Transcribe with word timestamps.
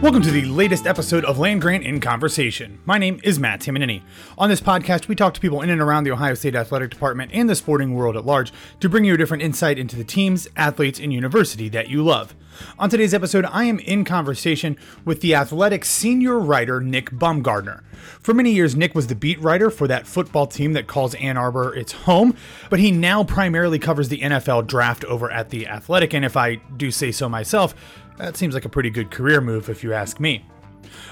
Welcome 0.00 0.22
to 0.22 0.30
the 0.30 0.46
latest 0.46 0.86
episode 0.86 1.26
of 1.26 1.38
Land 1.38 1.60
Grant 1.60 1.84
in 1.84 2.00
Conversation. 2.00 2.78
My 2.86 2.96
name 2.96 3.20
is 3.22 3.38
Matt 3.38 3.60
Tamanini. 3.60 4.00
On 4.38 4.48
this 4.48 4.62
podcast, 4.62 5.08
we 5.08 5.14
talk 5.14 5.34
to 5.34 5.40
people 5.42 5.60
in 5.60 5.68
and 5.68 5.78
around 5.80 6.04
the 6.04 6.10
Ohio 6.10 6.32
State 6.32 6.54
Athletic 6.54 6.90
Department 6.90 7.32
and 7.34 7.50
the 7.50 7.54
sporting 7.54 7.92
world 7.92 8.16
at 8.16 8.24
large 8.24 8.50
to 8.80 8.88
bring 8.88 9.04
you 9.04 9.12
a 9.12 9.18
different 9.18 9.42
insight 9.42 9.78
into 9.78 9.96
the 9.96 10.04
teams, 10.04 10.48
athletes, 10.56 10.98
and 10.98 11.12
university 11.12 11.68
that 11.68 11.90
you 11.90 12.02
love. 12.02 12.34
On 12.78 12.88
today's 12.88 13.12
episode, 13.12 13.44
I 13.44 13.64
am 13.64 13.78
in 13.78 14.06
conversation 14.06 14.78
with 15.04 15.20
the 15.20 15.34
athletic 15.34 15.84
senior 15.84 16.38
writer 16.38 16.80
Nick 16.80 17.10
Baumgardner. 17.10 17.82
For 18.20 18.32
many 18.32 18.52
years, 18.52 18.74
Nick 18.74 18.94
was 18.94 19.08
the 19.08 19.14
beat 19.14 19.40
writer 19.40 19.70
for 19.70 19.86
that 19.86 20.06
football 20.06 20.46
team 20.46 20.72
that 20.72 20.86
calls 20.86 21.14
Ann 21.16 21.36
Arbor 21.36 21.74
its 21.74 21.92
home, 21.92 22.34
but 22.70 22.80
he 22.80 22.90
now 22.90 23.22
primarily 23.22 23.78
covers 23.78 24.08
the 24.08 24.20
NFL 24.20 24.66
draft 24.66 25.04
over 25.04 25.30
at 25.30 25.50
The 25.50 25.66
Athletic, 25.66 26.14
and 26.14 26.24
if 26.24 26.38
I 26.38 26.54
do 26.54 26.90
say 26.90 27.12
so 27.12 27.28
myself, 27.28 27.74
that 28.20 28.36
seems 28.36 28.54
like 28.54 28.64
a 28.64 28.68
pretty 28.68 28.90
good 28.90 29.10
career 29.10 29.40
move 29.40 29.68
if 29.68 29.82
you 29.82 29.92
ask 29.92 30.20
me. 30.20 30.44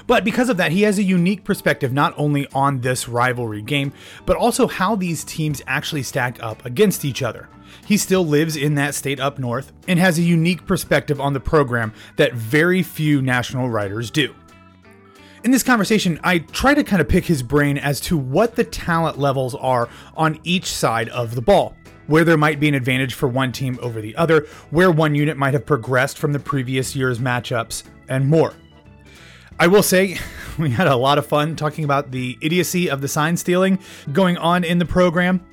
But 0.07 0.23
because 0.23 0.49
of 0.49 0.57
that, 0.57 0.71
he 0.71 0.83
has 0.83 0.97
a 0.97 1.03
unique 1.03 1.43
perspective 1.43 1.93
not 1.93 2.13
only 2.17 2.47
on 2.53 2.81
this 2.81 3.07
rivalry 3.07 3.61
game, 3.61 3.93
but 4.25 4.37
also 4.37 4.67
how 4.67 4.95
these 4.95 5.23
teams 5.23 5.61
actually 5.67 6.03
stack 6.03 6.41
up 6.41 6.65
against 6.65 7.05
each 7.05 7.21
other. 7.21 7.47
He 7.85 7.97
still 7.97 8.25
lives 8.25 8.55
in 8.55 8.75
that 8.75 8.95
state 8.95 9.19
up 9.19 9.39
north 9.39 9.71
and 9.87 9.99
has 9.99 10.17
a 10.17 10.23
unique 10.23 10.65
perspective 10.65 11.21
on 11.21 11.33
the 11.33 11.39
program 11.39 11.93
that 12.17 12.33
very 12.33 12.83
few 12.83 13.21
national 13.21 13.69
writers 13.69 14.11
do. 14.11 14.33
In 15.43 15.51
this 15.51 15.63
conversation, 15.63 16.19
I 16.23 16.39
try 16.39 16.73
to 16.73 16.83
kind 16.83 17.01
of 17.01 17.07
pick 17.07 17.25
his 17.25 17.41
brain 17.43 17.77
as 17.77 18.01
to 18.01 18.17
what 18.17 18.55
the 18.55 18.63
talent 18.65 19.17
levels 19.17 19.55
are 19.55 19.87
on 20.17 20.39
each 20.43 20.65
side 20.65 21.07
of 21.09 21.35
the 21.35 21.41
ball 21.41 21.75
where 22.09 22.23
there 22.23 22.37
might 22.37 22.59
be 22.59 22.67
an 22.67 22.73
advantage 22.73 23.13
for 23.13 23.29
one 23.29 23.51
team 23.51 23.77
over 23.81 24.01
the 24.01 24.15
other, 24.15 24.47
where 24.71 24.91
one 24.91 25.13
unit 25.13 25.37
might 25.37 25.53
have 25.53 25.65
progressed 25.65 26.17
from 26.17 26.33
the 26.33 26.39
previous 26.39 26.95
year's 26.95 27.19
matchups, 27.19 27.83
and 28.09 28.27
more. 28.27 28.53
I 29.59 29.67
will 29.67 29.83
say, 29.83 30.17
we 30.57 30.71
had 30.71 30.87
a 30.87 30.95
lot 30.95 31.19
of 31.19 31.27
fun 31.27 31.55
talking 31.55 31.83
about 31.83 32.09
the 32.09 32.35
idiocy 32.41 32.89
of 32.89 33.01
the 33.01 33.07
sign 33.07 33.37
stealing 33.37 33.77
going 34.11 34.37
on 34.37 34.63
in 34.63 34.79
the 34.79 34.85
program. 34.85 35.45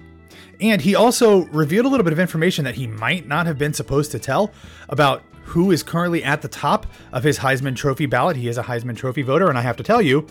And 0.59 0.81
he 0.81 0.95
also 0.95 1.45
revealed 1.47 1.85
a 1.85 1.91
little 1.91 2.05
bit 2.05 2.15
of 2.15 2.19
information 2.19 2.65
that 2.65 2.77
he 2.77 2.87
might 2.87 3.29
not 3.29 3.45
have 3.45 3.59
been 3.59 3.75
supposed 3.75 4.11
to 4.13 4.19
tell 4.19 4.51
about 4.89 5.23
who 5.45 5.71
is 5.71 5.83
currently 5.83 6.25
at 6.25 6.41
the 6.41 6.49
top 6.49 6.87
of 7.13 7.23
his 7.23 7.39
Heisman 7.39 7.77
Trophy 7.77 8.07
ballot. 8.07 8.39
He 8.39 8.49
is 8.49 8.57
a 8.57 8.63
Heisman 8.63 8.97
Trophy 8.97 9.21
voter, 9.21 9.51
and 9.51 9.59
I 9.59 9.61
have 9.61 9.77
to 9.77 9.83
tell 9.83 10.01
you, 10.01 10.27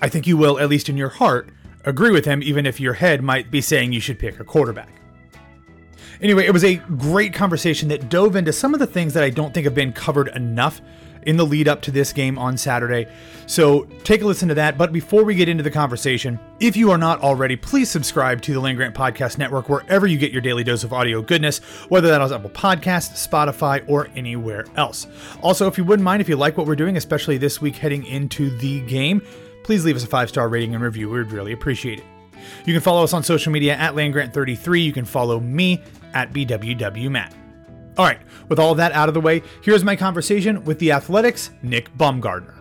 I 0.00 0.08
think 0.08 0.28
you 0.28 0.36
will, 0.36 0.60
at 0.60 0.68
least 0.68 0.88
in 0.88 0.96
your 0.96 1.08
heart, 1.08 1.50
agree 1.84 2.12
with 2.12 2.24
him, 2.24 2.44
even 2.44 2.64
if 2.64 2.78
your 2.78 2.94
head 2.94 3.22
might 3.22 3.50
be 3.50 3.60
saying 3.60 3.92
you 3.92 4.00
should 4.00 4.20
pick 4.20 4.38
a 4.38 4.44
quarterback. 4.44 4.97
Anyway, 6.20 6.44
it 6.44 6.52
was 6.52 6.64
a 6.64 6.76
great 6.76 7.32
conversation 7.32 7.88
that 7.88 8.08
dove 8.08 8.36
into 8.36 8.52
some 8.52 8.74
of 8.74 8.80
the 8.80 8.86
things 8.86 9.14
that 9.14 9.22
I 9.22 9.30
don't 9.30 9.54
think 9.54 9.64
have 9.64 9.74
been 9.74 9.92
covered 9.92 10.28
enough 10.28 10.80
in 11.22 11.36
the 11.36 11.44
lead 11.44 11.68
up 11.68 11.82
to 11.82 11.90
this 11.90 12.12
game 12.12 12.38
on 12.38 12.56
Saturday. 12.56 13.06
So 13.46 13.84
take 14.02 14.22
a 14.22 14.26
listen 14.26 14.48
to 14.48 14.54
that. 14.54 14.78
But 14.78 14.92
before 14.92 15.24
we 15.24 15.34
get 15.34 15.48
into 15.48 15.62
the 15.62 15.70
conversation, 15.70 16.38
if 16.60 16.76
you 16.76 16.90
are 16.90 16.98
not 16.98 17.20
already, 17.20 17.56
please 17.56 17.90
subscribe 17.90 18.40
to 18.42 18.52
the 18.52 18.60
Land 18.60 18.76
Grant 18.76 18.94
Podcast 18.94 19.38
Network 19.38 19.68
wherever 19.68 20.06
you 20.06 20.18
get 20.18 20.32
your 20.32 20.40
daily 20.40 20.64
dose 20.64 20.84
of 20.84 20.92
audio 20.92 21.22
goodness, 21.22 21.58
whether 21.88 22.08
that 22.08 22.22
is 22.22 22.32
Apple 22.32 22.50
Podcasts, 22.50 23.28
Spotify, 23.28 23.84
or 23.88 24.08
anywhere 24.16 24.64
else. 24.76 25.06
Also, 25.42 25.66
if 25.66 25.78
you 25.78 25.84
wouldn't 25.84 26.04
mind, 26.04 26.20
if 26.20 26.28
you 26.28 26.36
like 26.36 26.56
what 26.56 26.66
we're 26.66 26.76
doing, 26.76 26.96
especially 26.96 27.36
this 27.36 27.60
week 27.60 27.76
heading 27.76 28.04
into 28.06 28.56
the 28.58 28.80
game, 28.82 29.22
please 29.64 29.84
leave 29.84 29.96
us 29.96 30.04
a 30.04 30.08
five 30.08 30.28
star 30.28 30.48
rating 30.48 30.74
and 30.74 30.82
review. 30.82 31.10
We 31.10 31.18
would 31.18 31.32
really 31.32 31.52
appreciate 31.52 31.98
it. 31.98 32.04
You 32.64 32.72
can 32.72 32.80
follow 32.80 33.02
us 33.02 33.12
on 33.12 33.22
social 33.22 33.52
media 33.52 33.74
at 33.74 33.94
LandGrant33. 33.94 34.82
You 34.82 34.92
can 34.92 35.04
follow 35.04 35.40
me 35.40 35.82
at 36.14 36.32
BWWMatt. 36.32 37.32
All 37.96 38.04
right, 38.04 38.20
with 38.48 38.58
all 38.58 38.74
that 38.76 38.92
out 38.92 39.08
of 39.08 39.14
the 39.14 39.20
way, 39.20 39.42
here's 39.62 39.82
my 39.82 39.96
conversation 39.96 40.64
with 40.64 40.78
the 40.78 40.92
Athletic's 40.92 41.50
Nick 41.62 41.90
Baumgardner. 41.96 42.54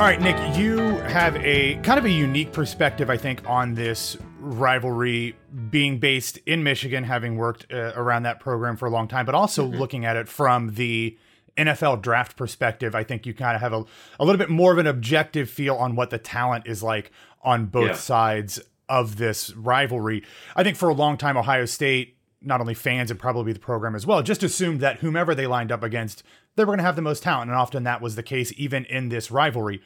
All 0.00 0.06
right, 0.06 0.18
Nick, 0.18 0.56
you 0.56 0.78
have 0.78 1.36
a 1.36 1.74
kind 1.82 1.98
of 1.98 2.06
a 2.06 2.10
unique 2.10 2.54
perspective, 2.54 3.10
I 3.10 3.18
think, 3.18 3.46
on 3.46 3.74
this 3.74 4.16
rivalry 4.38 5.36
being 5.68 5.98
based 5.98 6.38
in 6.46 6.62
Michigan, 6.62 7.04
having 7.04 7.36
worked 7.36 7.70
uh, 7.70 7.92
around 7.94 8.22
that 8.22 8.40
program 8.40 8.78
for 8.78 8.86
a 8.86 8.90
long 8.90 9.08
time, 9.08 9.26
but 9.26 9.34
also 9.34 9.66
mm-hmm. 9.66 9.78
looking 9.78 10.06
at 10.06 10.16
it 10.16 10.26
from 10.26 10.74
the 10.74 11.18
NFL 11.56 12.02
draft 12.02 12.36
perspective, 12.36 12.94
I 12.94 13.04
think 13.04 13.26
you 13.26 13.34
kind 13.34 13.54
of 13.54 13.60
have 13.60 13.72
a, 13.72 13.84
a 14.18 14.24
little 14.24 14.38
bit 14.38 14.50
more 14.50 14.72
of 14.72 14.78
an 14.78 14.86
objective 14.86 15.48
feel 15.48 15.76
on 15.76 15.96
what 15.96 16.10
the 16.10 16.18
talent 16.18 16.66
is 16.66 16.82
like 16.82 17.10
on 17.42 17.66
both 17.66 17.88
yeah. 17.88 17.94
sides 17.94 18.60
of 18.88 19.16
this 19.16 19.54
rivalry. 19.54 20.24
I 20.56 20.62
think 20.62 20.76
for 20.76 20.88
a 20.88 20.94
long 20.94 21.16
time, 21.16 21.36
Ohio 21.36 21.64
State, 21.64 22.16
not 22.42 22.60
only 22.60 22.74
fans 22.74 23.10
and 23.10 23.20
probably 23.20 23.52
the 23.52 23.60
program 23.60 23.94
as 23.94 24.06
well, 24.06 24.22
just 24.22 24.42
assumed 24.42 24.80
that 24.80 24.98
whomever 24.98 25.34
they 25.34 25.46
lined 25.46 25.70
up 25.70 25.82
against, 25.82 26.22
they 26.56 26.64
were 26.64 26.68
going 26.68 26.78
to 26.78 26.84
have 26.84 26.96
the 26.96 27.02
most 27.02 27.22
talent. 27.22 27.50
And 27.50 27.58
often 27.58 27.84
that 27.84 28.00
was 28.00 28.16
the 28.16 28.22
case 28.22 28.52
even 28.56 28.84
in 28.86 29.08
this 29.08 29.30
rivalry. 29.30 29.80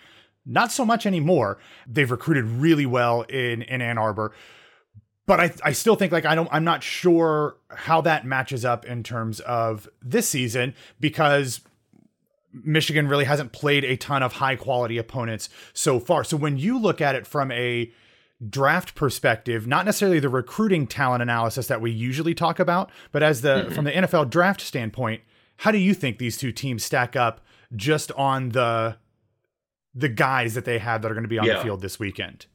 Not 0.46 0.72
so 0.72 0.84
much 0.84 1.06
anymore. 1.06 1.58
They've 1.86 2.10
recruited 2.10 2.44
really 2.44 2.86
well 2.86 3.22
in, 3.22 3.62
in 3.62 3.80
Ann 3.80 3.98
Arbor 3.98 4.32
but 5.26 5.40
I, 5.40 5.52
I 5.62 5.72
still 5.72 5.96
think 5.96 6.12
like 6.12 6.26
I 6.26 6.34
don't 6.34 6.48
I'm 6.52 6.64
not 6.64 6.82
sure 6.82 7.56
how 7.70 8.00
that 8.02 8.26
matches 8.26 8.64
up 8.64 8.84
in 8.84 9.02
terms 9.02 9.40
of 9.40 9.88
this 10.02 10.28
season 10.28 10.74
because 11.00 11.60
Michigan 12.52 13.08
really 13.08 13.24
hasn't 13.24 13.52
played 13.52 13.84
a 13.84 13.96
ton 13.96 14.22
of 14.22 14.34
high 14.34 14.56
quality 14.56 14.98
opponents 14.98 15.48
so 15.72 15.98
far. 15.98 16.22
So 16.24 16.36
when 16.36 16.56
you 16.56 16.78
look 16.78 17.00
at 17.00 17.14
it 17.14 17.26
from 17.26 17.50
a 17.50 17.90
draft 18.48 18.94
perspective, 18.94 19.66
not 19.66 19.84
necessarily 19.84 20.20
the 20.20 20.28
recruiting 20.28 20.86
talent 20.86 21.22
analysis 21.22 21.66
that 21.66 21.80
we 21.80 21.90
usually 21.90 22.34
talk 22.34 22.58
about, 22.58 22.90
but 23.10 23.22
as 23.22 23.40
the 23.40 23.64
mm-hmm. 23.64 23.74
from 23.74 23.84
the 23.84 23.92
NFL 23.92 24.30
draft 24.30 24.60
standpoint, 24.60 25.22
how 25.58 25.70
do 25.70 25.78
you 25.78 25.94
think 25.94 26.18
these 26.18 26.36
two 26.36 26.52
teams 26.52 26.84
stack 26.84 27.16
up 27.16 27.40
just 27.74 28.12
on 28.12 28.50
the 28.50 28.96
the 29.94 30.08
guys 30.08 30.54
that 30.54 30.64
they 30.64 30.78
have 30.78 31.02
that 31.02 31.10
are 31.10 31.14
going 31.14 31.24
to 31.24 31.28
be 31.28 31.38
on 31.38 31.46
yeah. 31.46 31.54
the 31.54 31.62
field 31.62 31.80
this 31.80 31.98
weekend? 31.98 32.46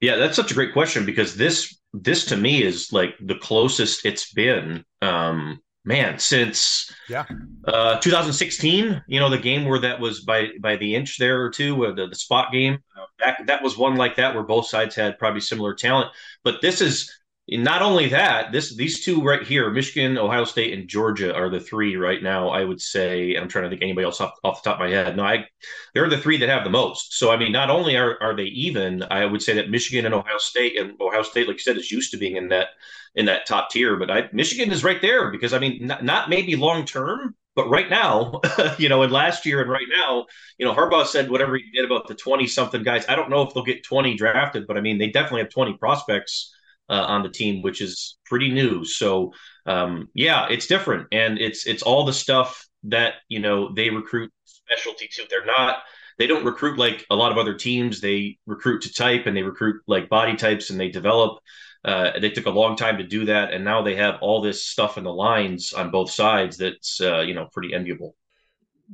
Yeah, 0.00 0.16
that's 0.16 0.36
such 0.36 0.50
a 0.50 0.54
great 0.54 0.72
question 0.72 1.04
because 1.04 1.36
this 1.36 1.77
this 1.92 2.26
to 2.26 2.36
me 2.36 2.62
is 2.62 2.92
like 2.92 3.14
the 3.20 3.36
closest 3.36 4.04
it's 4.04 4.32
been 4.32 4.84
um 5.02 5.58
man 5.84 6.18
since 6.18 6.92
yeah. 7.08 7.24
uh 7.66 7.98
2016 8.00 9.02
you 9.06 9.18
know 9.20 9.30
the 9.30 9.38
game 9.38 9.64
where 9.64 9.78
that 9.78 9.98
was 9.98 10.20
by 10.20 10.48
by 10.60 10.76
the 10.76 10.94
inch 10.94 11.18
there 11.18 11.40
or 11.40 11.50
two 11.50 11.86
uh, 11.86 11.94
the, 11.94 12.06
the 12.08 12.14
spot 12.14 12.52
game 12.52 12.78
uh, 12.98 13.04
that 13.18 13.46
that 13.46 13.62
was 13.62 13.76
one 13.76 13.96
like 13.96 14.16
that 14.16 14.34
where 14.34 14.44
both 14.44 14.66
sides 14.66 14.94
had 14.94 15.18
probably 15.18 15.40
similar 15.40 15.74
talent. 15.74 16.10
But 16.44 16.60
this 16.62 16.80
is 16.80 17.12
not 17.50 17.80
only 17.80 18.08
that, 18.10 18.52
this 18.52 18.74
these 18.76 19.02
two 19.02 19.22
right 19.22 19.42
here, 19.42 19.70
Michigan, 19.70 20.18
Ohio 20.18 20.44
State, 20.44 20.74
and 20.74 20.86
Georgia 20.86 21.34
are 21.34 21.48
the 21.48 21.60
three 21.60 21.96
right 21.96 22.22
now. 22.22 22.50
I 22.50 22.62
would 22.62 22.80
say 22.80 23.36
I'm 23.36 23.48
trying 23.48 23.64
to 23.64 23.70
think 23.70 23.80
anybody 23.80 24.04
else 24.04 24.20
off, 24.20 24.34
off 24.44 24.62
the 24.62 24.68
top 24.68 24.80
of 24.80 24.86
my 24.86 24.94
head. 24.94 25.16
No, 25.16 25.24
I 25.24 25.46
they're 25.94 26.10
the 26.10 26.18
three 26.18 26.36
that 26.38 26.48
have 26.50 26.64
the 26.64 26.70
most. 26.70 27.18
So 27.18 27.30
I 27.30 27.38
mean, 27.38 27.52
not 27.52 27.70
only 27.70 27.96
are, 27.96 28.22
are 28.22 28.36
they 28.36 28.44
even, 28.44 29.02
I 29.10 29.24
would 29.24 29.40
say 29.40 29.54
that 29.54 29.70
Michigan 29.70 30.04
and 30.04 30.14
Ohio 30.14 30.36
State 30.36 30.78
and 30.78 31.00
Ohio 31.00 31.22
State, 31.22 31.46
like 31.48 31.54
you 31.56 31.60
said, 31.60 31.78
is 31.78 31.90
used 31.90 32.10
to 32.10 32.18
being 32.18 32.36
in 32.36 32.48
that 32.48 32.68
in 33.14 33.24
that 33.26 33.46
top 33.46 33.70
tier. 33.70 33.96
But 33.96 34.10
I, 34.10 34.28
Michigan 34.32 34.70
is 34.70 34.84
right 34.84 35.00
there 35.00 35.30
because 35.30 35.54
I 35.54 35.58
mean, 35.58 35.86
not, 35.86 36.04
not 36.04 36.28
maybe 36.28 36.54
long 36.54 36.84
term, 36.84 37.34
but 37.56 37.70
right 37.70 37.88
now, 37.88 38.42
you 38.78 38.90
know, 38.90 39.02
and 39.02 39.12
last 39.12 39.46
year 39.46 39.62
and 39.62 39.70
right 39.70 39.88
now, 39.96 40.26
you 40.58 40.66
know, 40.66 40.74
Harbaugh 40.74 41.06
said 41.06 41.30
whatever 41.30 41.56
he 41.56 41.64
did 41.72 41.86
about 41.86 42.08
the 42.08 42.14
20 42.14 42.46
something 42.46 42.82
guys. 42.82 43.06
I 43.08 43.16
don't 43.16 43.30
know 43.30 43.40
if 43.40 43.54
they'll 43.54 43.64
get 43.64 43.84
20 43.84 44.16
drafted, 44.16 44.66
but 44.66 44.76
I 44.76 44.82
mean, 44.82 44.98
they 44.98 45.08
definitely 45.08 45.40
have 45.40 45.50
20 45.50 45.78
prospects 45.78 46.52
uh, 46.88 47.04
on 47.08 47.22
the 47.22 47.28
team, 47.30 47.62
which 47.62 47.80
is 47.80 48.18
pretty 48.24 48.50
new. 48.50 48.84
So 48.84 49.32
um, 49.66 50.08
yeah, 50.14 50.46
it's 50.50 50.66
different, 50.66 51.08
and 51.12 51.38
it's 51.38 51.66
it's 51.66 51.82
all 51.82 52.04
the 52.04 52.12
stuff 52.12 52.66
that 52.84 53.14
you 53.28 53.40
know 53.40 53.72
they 53.74 53.90
recruit 53.90 54.32
specialty 54.44 55.08
to. 55.12 55.26
They're 55.28 55.46
not 55.46 55.78
they 56.18 56.26
don't 56.26 56.44
recruit 56.44 56.78
like 56.78 57.06
a 57.10 57.16
lot 57.16 57.32
of 57.32 57.38
other 57.38 57.54
teams. 57.54 58.00
They 58.00 58.38
recruit 58.46 58.82
to 58.82 58.92
type 58.92 59.26
and 59.26 59.36
they 59.36 59.42
recruit 59.42 59.82
like 59.86 60.08
body 60.08 60.36
types 60.36 60.70
and 60.70 60.80
they 60.80 60.88
develop 60.90 61.38
Uh, 61.84 62.18
they 62.20 62.30
took 62.30 62.46
a 62.46 62.50
long 62.50 62.76
time 62.76 62.98
to 62.98 63.04
do 63.04 63.24
that, 63.26 63.52
and 63.52 63.64
now 63.64 63.82
they 63.82 63.94
have 63.96 64.16
all 64.20 64.40
this 64.42 64.64
stuff 64.64 64.98
in 64.98 65.04
the 65.04 65.12
lines 65.12 65.72
on 65.72 65.90
both 65.90 66.10
sides 66.10 66.56
that's 66.56 67.00
uh, 67.00 67.20
you 67.20 67.34
know 67.34 67.46
pretty 67.52 67.72
enviable. 67.72 68.16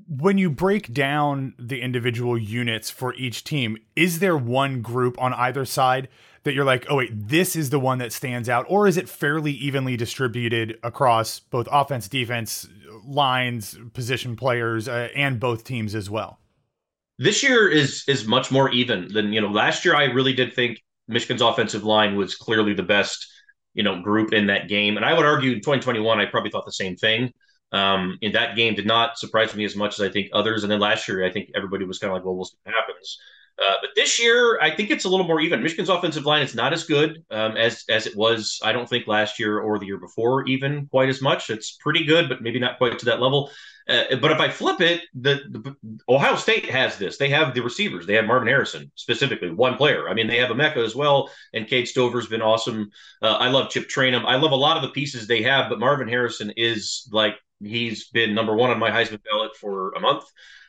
When 0.08 0.38
you 0.38 0.50
break 0.50 0.92
down 0.92 1.54
the 1.58 1.80
individual 1.80 2.36
units 2.36 2.90
for 2.90 3.14
each 3.14 3.44
team, 3.44 3.76
is 3.94 4.18
there 4.18 4.36
one 4.36 4.82
group 4.82 5.20
on 5.20 5.32
either 5.34 5.64
side 5.64 6.08
that 6.44 6.54
you're 6.54 6.64
like, 6.64 6.86
oh 6.88 6.96
wait, 6.96 7.10
this 7.12 7.56
is 7.56 7.70
the 7.70 7.80
one 7.80 7.98
that 7.98 8.12
stands 8.12 8.48
out, 8.48 8.66
or 8.68 8.86
is 8.86 8.96
it 8.96 9.08
fairly 9.08 9.52
evenly 9.52 9.96
distributed 9.96 10.78
across 10.82 11.40
both 11.40 11.66
offense, 11.70 12.08
defense, 12.08 12.68
lines, 13.04 13.78
position 13.92 14.36
players, 14.36 14.86
uh, 14.86 15.08
and 15.16 15.40
both 15.40 15.64
teams 15.64 15.94
as 15.94 16.08
well? 16.08 16.38
This 17.18 17.42
year 17.42 17.68
is 17.68 18.04
is 18.08 18.26
much 18.26 18.50
more 18.50 18.70
even 18.70 19.12
than 19.12 19.32
you 19.32 19.40
know. 19.40 19.48
Last 19.48 19.84
year, 19.84 19.96
I 19.96 20.04
really 20.04 20.32
did 20.32 20.52
think 20.54 20.82
Michigan's 21.08 21.42
offensive 21.42 21.84
line 21.84 22.16
was 22.16 22.34
clearly 22.34 22.74
the 22.74 22.82
best 22.82 23.26
you 23.72 23.82
know 23.82 24.00
group 24.02 24.32
in 24.32 24.46
that 24.48 24.68
game, 24.68 24.96
and 24.96 25.04
I 25.04 25.14
would 25.14 25.24
argue 25.24 25.52
in 25.52 25.58
2021, 25.58 26.20
I 26.20 26.26
probably 26.26 26.50
thought 26.50 26.66
the 26.66 26.72
same 26.72 26.96
thing. 26.96 27.32
Um, 27.72 28.18
in 28.20 28.32
that 28.32 28.54
game, 28.54 28.74
did 28.74 28.86
not 28.86 29.18
surprise 29.18 29.52
me 29.54 29.64
as 29.64 29.74
much 29.74 29.98
as 29.98 30.06
I 30.06 30.08
think 30.08 30.28
others. 30.32 30.62
And 30.62 30.70
then 30.70 30.78
last 30.78 31.08
year, 31.08 31.24
I 31.24 31.30
think 31.32 31.50
everybody 31.56 31.84
was 31.84 31.98
kind 31.98 32.12
of 32.12 32.14
like, 32.14 32.24
well, 32.24 32.36
we'll 32.36 32.44
see 32.44 32.56
what 32.62 32.72
happens. 32.72 33.18
Uh, 33.56 33.74
but 33.80 33.90
this 33.94 34.20
year, 34.20 34.58
I 34.60 34.74
think 34.74 34.90
it's 34.90 35.04
a 35.04 35.08
little 35.08 35.26
more 35.26 35.40
even. 35.40 35.62
Michigan's 35.62 35.88
offensive 35.88 36.26
line 36.26 36.42
is 36.42 36.54
not 36.54 36.72
as 36.72 36.84
good 36.84 37.22
um, 37.30 37.56
as 37.56 37.84
as 37.88 38.06
it 38.06 38.16
was. 38.16 38.58
I 38.64 38.72
don't 38.72 38.88
think 38.88 39.06
last 39.06 39.38
year 39.38 39.60
or 39.60 39.78
the 39.78 39.86
year 39.86 39.98
before 39.98 40.44
even 40.46 40.86
quite 40.88 41.08
as 41.08 41.22
much. 41.22 41.50
It's 41.50 41.76
pretty 41.80 42.04
good, 42.04 42.28
but 42.28 42.42
maybe 42.42 42.58
not 42.58 42.78
quite 42.78 42.98
to 42.98 43.04
that 43.06 43.20
level. 43.20 43.50
Uh, 43.88 44.16
but 44.16 44.32
if 44.32 44.40
I 44.40 44.48
flip 44.48 44.80
it, 44.80 45.02
the, 45.14 45.42
the, 45.50 45.76
Ohio 46.08 46.36
State 46.36 46.70
has 46.70 46.96
this. 46.96 47.18
They 47.18 47.28
have 47.28 47.52
the 47.52 47.60
receivers. 47.60 48.06
They 48.06 48.14
have 48.14 48.24
Marvin 48.24 48.48
Harrison 48.48 48.90
specifically, 48.94 49.50
one 49.50 49.76
player. 49.76 50.08
I 50.08 50.14
mean, 50.14 50.26
they 50.26 50.38
have 50.38 50.48
Emeka 50.48 50.78
as 50.78 50.96
well, 50.96 51.30
and 51.52 51.68
Cade 51.68 51.86
Stover's 51.86 52.26
been 52.26 52.40
awesome. 52.40 52.90
Uh, 53.20 53.34
I 53.34 53.50
love 53.50 53.70
Chip 53.70 53.88
Trayanum. 53.88 54.24
I 54.24 54.36
love 54.36 54.52
a 54.52 54.56
lot 54.56 54.78
of 54.78 54.82
the 54.82 54.88
pieces 54.88 55.26
they 55.26 55.42
have, 55.42 55.68
but 55.68 55.78
Marvin 55.78 56.08
Harrison 56.08 56.50
is 56.56 57.06
like 57.12 57.34
he's 57.62 58.08
been 58.08 58.34
number 58.34 58.54
one 58.56 58.70
on 58.70 58.78
my 58.78 58.90
Heisman 58.90 59.22
ballot 59.22 59.54
for 59.56 59.92
a 59.92 60.00
month. 60.00 60.24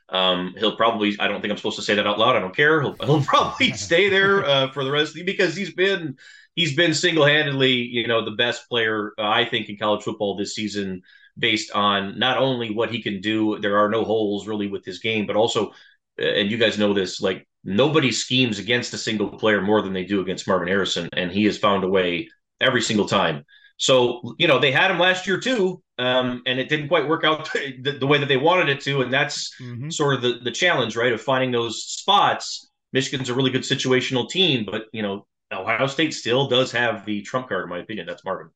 Um, 0.10 0.54
he'll 0.58 0.76
probably, 0.76 1.16
I 1.20 1.28
don't 1.28 1.42
think 1.42 1.52
I'm 1.52 1.58
supposed 1.58 1.78
to 1.78 1.82
say 1.82 1.96
that 1.96 2.08
out 2.08 2.20
loud. 2.20 2.36
I 2.36 2.40
don't 2.40 2.56
care. 2.56 2.82
He'll, 2.82 2.96
he'll 3.06 3.24
probably 3.24 3.72
stay 3.74 4.10
there 4.10 4.46
uh, 4.46 4.72
for 4.72 4.84
the 4.84 4.92
rest 4.92 5.10
of 5.10 5.16
the, 5.16 5.24
because 5.24 5.56
he's 5.56 5.74
been, 5.74 6.18
he's 6.56 6.76
been 6.76 6.94
single-handedly, 6.94 7.74
you 7.74 8.08
know, 8.08 8.24
the 8.24 8.32
best 8.32 8.70
player, 8.70 9.14
uh, 9.18 9.28
I 9.28 9.46
think, 9.46 9.70
in 9.70 9.78
college 9.78 10.04
football 10.04 10.36
this 10.36 10.56
season 10.56 11.02
based 11.38 11.72
on 11.72 12.18
not 12.18 12.38
only 12.38 12.72
what 12.72 12.92
he 12.92 13.02
can 13.02 13.20
do, 13.22 13.60
there 13.60 13.78
are 13.78 13.90
no 13.90 14.04
holes 14.04 14.48
really 14.48 14.68
with 14.68 14.86
his 14.86 15.00
game, 15.00 15.26
but 15.26 15.36
also, 15.36 15.72
uh, 16.20 16.26
and 16.26 16.50
you 16.50 16.58
guys 16.58 16.78
know 16.78 16.94
this, 16.94 17.20
like 17.20 17.48
nobody 17.64 18.12
schemes 18.12 18.60
against 18.60 18.94
a 18.94 18.98
single 18.98 19.30
player 19.30 19.62
more 19.62 19.82
than 19.82 19.94
they 19.94 20.06
do 20.06 20.22
against 20.22 20.48
Marvin 20.48 20.68
Harrison. 20.68 21.10
And 21.14 21.32
he 21.32 21.46
has 21.46 21.58
found 21.58 21.84
a 21.84 21.90
way 21.90 22.30
every 22.62 22.82
single 22.82 23.08
time. 23.08 23.44
So, 23.78 24.36
you 24.38 24.48
know, 24.48 24.60
they 24.60 24.72
had 24.72 24.92
him 24.92 25.00
last 25.00 25.28
year 25.28 25.40
too, 25.40 25.82
um, 25.98 26.42
and 26.46 26.60
it 26.60 26.70
didn't 26.70 26.88
quite 26.88 27.08
work 27.08 27.24
out 27.24 27.52
the, 27.54 27.98
the, 28.00 28.08
way 28.08 28.18
that 28.18 28.28
they 28.28 28.38
wanted 28.38 28.70
it 28.70 28.82
to. 28.82 29.02
And 29.02 29.12
that's 29.12 29.54
mm-hmm. 29.62 29.90
sort 29.90 30.16
of 30.16 30.22
the, 30.22 30.40
the 30.44 30.52
challenge, 30.52 30.96
right, 30.96 31.14
of 31.14 31.22
finding 31.22 31.52
those 31.52 31.84
spots. 31.84 32.70
Michigan's 32.94 33.30
a 33.30 33.34
really 33.34 33.52
good 33.52 33.64
situational 33.64 34.30
team, 34.30 34.66
but, 34.70 34.86
you 34.92 35.02
know, 35.02 35.26
Ohio 35.52 35.88
State 35.88 36.14
still 36.14 36.48
does 36.48 36.72
have 36.72 37.06
the 37.06 37.22
trump 37.22 37.50
card, 37.50 37.64
in 37.64 37.70
my 37.70 37.80
opinion. 37.80 38.08
That's 38.08 38.24
Marvin. 38.24 38.50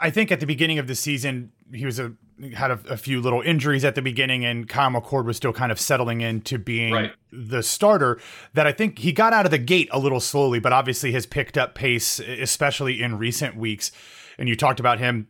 I 0.00 0.10
think 0.10 0.30
at 0.30 0.40
the 0.40 0.46
beginning 0.46 0.78
of 0.78 0.86
the 0.86 0.94
season, 0.94 1.52
he 1.72 1.84
was 1.84 1.98
a 1.98 2.12
had 2.54 2.70
a, 2.70 2.80
a, 2.88 2.96
few 2.96 3.20
little 3.20 3.40
injuries 3.42 3.84
at 3.84 3.94
the 3.94 4.02
beginning, 4.02 4.44
and 4.44 4.68
Kyle 4.68 4.90
McCord 4.90 5.24
was 5.24 5.36
still 5.36 5.52
kind 5.52 5.70
of 5.70 5.78
settling 5.80 6.20
into 6.20 6.58
being 6.58 6.92
right. 6.92 7.12
the 7.32 7.62
starter. 7.62 8.20
That 8.54 8.66
I 8.66 8.72
think 8.72 8.98
he 8.98 9.12
got 9.12 9.32
out 9.32 9.44
of 9.44 9.50
the 9.50 9.58
gate 9.58 9.88
a 9.92 9.98
little 9.98 10.20
slowly, 10.20 10.58
but 10.58 10.72
obviously 10.72 11.12
has 11.12 11.26
picked 11.26 11.56
up 11.56 11.74
pace, 11.74 12.20
especially 12.20 13.02
in 13.02 13.18
recent 13.18 13.56
weeks. 13.56 13.92
And 14.38 14.48
you 14.48 14.56
talked 14.56 14.80
about 14.80 14.98
him, 14.98 15.28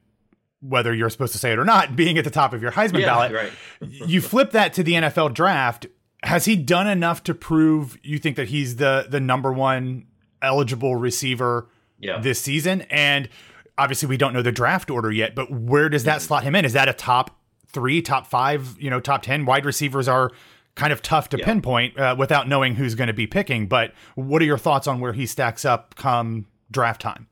whether 0.67 0.95
you're 0.95 1.11
supposed 1.11 1.33
to 1.33 1.39
say 1.39 1.53
it 1.53 1.59
or 1.59 1.65
not, 1.65 1.95
being 1.95 2.17
at 2.17 2.25
the 2.25 2.31
top 2.31 2.53
of 2.53 2.63
your 2.63 2.73
Heisman 2.73 3.01
yeah, 3.01 3.07
ballot. 3.07 3.33
Right. 3.33 3.53
you 3.81 4.21
flip 4.21 4.53
that 4.53 4.73
to 4.75 4.83
the 4.83 4.95
NFL 4.95 5.35
draft. 5.35 5.87
Has 6.23 6.47
he 6.47 6.57
done 6.57 6.89
enough 6.89 7.23
to 7.25 7.35
prove 7.35 7.99
you 8.03 8.19
think 8.19 8.37
that 8.37 8.49
he's 8.49 8.77
the 8.77 9.07
the 9.09 9.21
number 9.21 9.53
one 9.53 10.07
eligible 10.41 10.97
receiver 10.97 11.69
yeah. 11.99 12.19
this 12.19 12.41
season? 12.41 12.83
And 12.83 13.29
obviously 13.77 14.09
we 14.09 14.17
don't 14.17 14.33
know 14.33 14.43
the 14.43 14.53
draft 14.53 14.91
order 14.91 15.13
yet, 15.13 15.35
but 15.35 15.51
where 15.51 15.89
does 15.89 16.05
that 16.05 16.23
slot 16.23 16.45
him 16.45 16.55
in? 16.55 16.65
Is 16.65 16.73
that 16.73 16.89
a 16.89 16.95
top 16.95 17.39
three, 17.67 18.01
top 18.01 18.27
five, 18.27 18.77
you 18.81 18.89
know, 18.89 19.01
top 19.01 19.23
10? 19.23 19.45
Wide 19.45 19.67
receivers 19.67 20.09
are 20.09 20.31
kind 20.77 20.93
of 20.93 21.03
tough 21.03 21.29
to 21.31 21.39
yeah. 21.39 21.45
pinpoint 21.45 21.99
uh, 21.99 22.17
without 22.19 22.49
knowing 22.49 22.77
who's 22.77 22.95
going 22.95 23.09
to 23.09 23.15
be 23.15 23.27
picking. 23.27 23.67
But 23.67 23.93
what 24.15 24.41
are 24.43 24.45
your 24.45 24.59
thoughts 24.59 24.87
on 24.87 25.01
where 25.01 25.13
he 25.13 25.27
stacks 25.27 25.65
up 25.65 25.95
come 25.97 26.47
draft 26.71 27.01
time? 27.01 27.29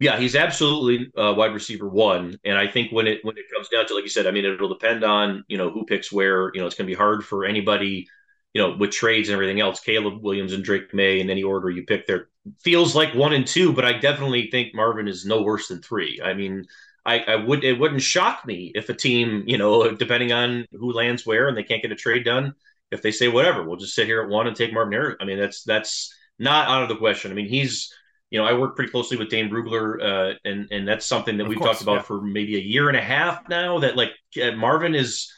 Yeah, 0.00 0.18
he's 0.18 0.34
absolutely 0.34 1.12
uh, 1.16 1.34
wide 1.36 1.52
receiver 1.52 1.86
one, 1.88 2.38
and 2.44 2.56
I 2.56 2.66
think 2.66 2.90
when 2.90 3.06
it 3.06 3.22
when 3.22 3.36
it 3.36 3.44
comes 3.54 3.68
down 3.68 3.86
to 3.86 3.94
like 3.94 4.02
you 4.02 4.08
said, 4.08 4.26
I 4.26 4.30
mean, 4.30 4.46
it'll 4.46 4.68
depend 4.68 5.04
on 5.04 5.44
you 5.46 5.58
know 5.58 5.70
who 5.70 5.84
picks 5.84 6.10
where. 6.10 6.50
You 6.54 6.60
know, 6.60 6.66
it's 6.66 6.74
going 6.74 6.86
to 6.86 6.92
be 6.92 6.96
hard 6.96 7.24
for 7.24 7.44
anybody 7.44 8.08
you 8.52 8.60
know, 8.60 8.76
with 8.76 8.90
trades 8.90 9.28
and 9.28 9.34
everything 9.34 9.60
else, 9.60 9.78
Caleb 9.78 10.22
Williams 10.22 10.52
and 10.52 10.64
Drake 10.64 10.92
Maye 10.92 11.20
in 11.20 11.30
any 11.30 11.42
order 11.44 11.70
you 11.70 11.84
pick 11.84 12.06
there 12.06 12.28
feels 12.60 12.96
like 12.96 13.14
one 13.14 13.32
and 13.32 13.46
two, 13.46 13.72
but 13.72 13.84
I 13.84 13.92
definitely 13.92 14.50
think 14.50 14.74
Marvin 14.74 15.06
is 15.06 15.24
no 15.24 15.42
worse 15.42 15.68
than 15.68 15.80
three. 15.82 16.20
I 16.24 16.34
mean, 16.34 16.64
I, 17.06 17.20
I 17.20 17.36
would 17.36 17.62
it 17.64 17.78
wouldn't 17.78 18.02
shock 18.02 18.44
me 18.46 18.72
if 18.74 18.88
a 18.88 18.94
team, 18.94 19.44
you 19.46 19.58
know, 19.58 19.92
depending 19.96 20.32
on 20.32 20.66
who 20.72 20.92
lands 20.92 21.24
where 21.24 21.48
and 21.48 21.56
they 21.56 21.62
can't 21.62 21.82
get 21.82 21.92
a 21.92 21.96
trade 21.96 22.24
done, 22.24 22.54
if 22.90 23.02
they 23.02 23.12
say 23.12 23.28
whatever, 23.28 23.62
we'll 23.62 23.76
just 23.76 23.94
sit 23.94 24.06
here 24.06 24.22
at 24.22 24.28
one 24.28 24.46
and 24.46 24.56
take 24.56 24.72
Marvin 24.72 24.92
Harris. 24.92 25.16
I 25.20 25.24
mean, 25.24 25.38
that's 25.38 25.62
that's 25.62 26.12
not 26.38 26.68
out 26.68 26.82
of 26.82 26.88
the 26.88 26.96
question. 26.96 27.30
I 27.30 27.34
mean, 27.34 27.48
he's 27.48 27.92
you 28.30 28.38
know, 28.38 28.46
I 28.46 28.52
work 28.52 28.76
pretty 28.76 28.90
closely 28.90 29.16
with 29.16 29.28
Dane 29.28 29.50
Brugler, 29.50 30.02
uh, 30.02 30.34
and 30.44 30.68
and 30.70 30.86
that's 30.86 31.06
something 31.06 31.36
that 31.36 31.44
of 31.44 31.48
we've 31.48 31.58
course, 31.58 31.70
talked 31.70 31.82
about 31.82 31.96
yeah. 31.96 32.02
for 32.02 32.22
maybe 32.22 32.56
a 32.56 32.60
year 32.60 32.88
and 32.88 32.96
a 32.96 33.02
half 33.02 33.48
now. 33.48 33.80
That 33.80 33.96
like 33.96 34.12
uh, 34.40 34.52
Marvin 34.52 34.94
is 34.94 35.32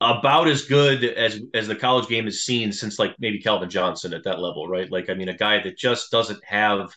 about 0.00 0.48
as 0.48 0.62
good 0.62 1.04
as 1.04 1.40
as 1.54 1.68
the 1.68 1.76
college 1.76 2.08
game 2.08 2.24
has 2.24 2.40
seen 2.40 2.72
since 2.72 2.98
like 2.98 3.14
maybe 3.20 3.40
Calvin 3.40 3.70
Johnson 3.70 4.12
at 4.12 4.24
that 4.24 4.40
level, 4.40 4.68
right? 4.68 4.90
Like 4.90 5.08
I 5.08 5.14
mean, 5.14 5.28
a 5.28 5.36
guy 5.36 5.62
that 5.62 5.78
just 5.78 6.10
doesn't 6.10 6.44
have 6.44 6.90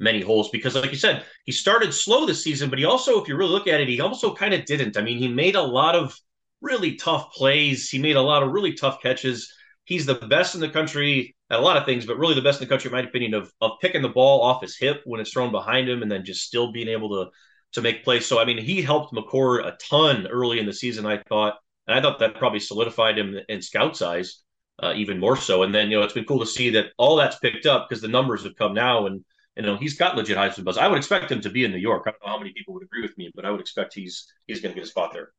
many 0.00 0.22
holes 0.22 0.48
because, 0.48 0.74
like 0.74 0.90
you 0.90 0.96
said, 0.96 1.24
he 1.44 1.52
started 1.52 1.92
slow 1.92 2.24
this 2.24 2.42
season, 2.42 2.70
but 2.70 2.78
he 2.78 2.86
also, 2.86 3.20
if 3.20 3.28
you 3.28 3.36
really 3.36 3.52
look 3.52 3.68
at 3.68 3.80
it, 3.80 3.88
he 3.88 4.00
also 4.00 4.34
kind 4.34 4.54
of 4.54 4.64
didn't. 4.64 4.96
I 4.96 5.02
mean, 5.02 5.18
he 5.18 5.28
made 5.28 5.56
a 5.56 5.62
lot 5.62 5.94
of 5.94 6.18
really 6.62 6.96
tough 6.96 7.32
plays. 7.32 7.90
He 7.90 7.98
made 7.98 8.16
a 8.16 8.22
lot 8.22 8.42
of 8.42 8.50
really 8.50 8.72
tough 8.72 9.02
catches. 9.02 9.52
He's 9.84 10.06
the 10.06 10.14
best 10.14 10.54
in 10.54 10.62
the 10.62 10.70
country 10.70 11.36
at 11.50 11.58
a 11.58 11.62
lot 11.62 11.76
of 11.76 11.84
things, 11.84 12.06
but 12.06 12.18
really 12.18 12.34
the 12.34 12.42
best 12.42 12.60
in 12.60 12.68
the 12.68 12.72
country, 12.72 12.88
in 12.88 12.92
my 12.92 13.08
opinion, 13.08 13.34
of 13.34 13.52
of 13.60 13.72
picking 13.80 14.02
the 14.02 14.08
ball 14.08 14.42
off 14.42 14.62
his 14.62 14.76
hip 14.76 15.02
when 15.04 15.20
it's 15.20 15.32
thrown 15.32 15.50
behind 15.50 15.88
him, 15.88 16.02
and 16.02 16.10
then 16.10 16.24
just 16.24 16.42
still 16.42 16.72
being 16.72 16.88
able 16.88 17.08
to 17.10 17.30
to 17.72 17.82
make 17.82 18.04
plays. 18.04 18.26
So 18.26 18.40
I 18.40 18.44
mean, 18.44 18.58
he 18.58 18.82
helped 18.82 19.12
McCord 19.14 19.66
a 19.66 19.76
ton 19.88 20.26
early 20.26 20.58
in 20.58 20.66
the 20.66 20.72
season. 20.72 21.06
I 21.06 21.22
thought 21.28 21.56
and 21.86 21.98
I 21.98 22.02
thought 22.02 22.18
that 22.20 22.36
probably 22.36 22.60
solidified 22.60 23.18
him 23.18 23.38
in 23.48 23.62
scout 23.62 24.00
eyes 24.00 24.42
uh, 24.82 24.92
even 24.96 25.18
more 25.18 25.36
so. 25.36 25.62
And 25.62 25.74
then, 25.74 25.90
you 25.90 25.98
know, 25.98 26.04
it's 26.04 26.14
been 26.14 26.24
cool 26.24 26.40
to 26.40 26.46
see 26.46 26.70
that 26.70 26.86
all 26.96 27.16
that's 27.16 27.38
picked 27.38 27.66
up 27.66 27.88
because 27.88 28.00
the 28.00 28.08
numbers 28.08 28.44
have 28.44 28.56
come 28.56 28.74
now 28.74 29.06
and, 29.06 29.24
you 29.56 29.62
know, 29.62 29.76
he's 29.76 29.96
got 29.96 30.16
legit 30.16 30.38
Heisman 30.38 30.64
buzz. 30.64 30.78
I 30.78 30.88
would 30.88 30.96
expect 30.96 31.30
him 31.30 31.40
to 31.42 31.50
be 31.50 31.64
in 31.64 31.70
New 31.70 31.78
York. 31.78 32.04
I 32.06 32.12
don't 32.12 32.24
know 32.24 32.32
how 32.32 32.38
many 32.38 32.52
people 32.52 32.74
would 32.74 32.84
agree 32.84 33.02
with 33.02 33.16
me, 33.18 33.30
but 33.34 33.44
I 33.44 33.50
would 33.50 33.60
expect 33.60 33.94
he's 33.94 34.32
he's 34.46 34.60
going 34.60 34.74
to 34.74 34.80
get 34.80 34.86
a 34.86 34.90
spot 34.90 35.12
there. 35.12 35.32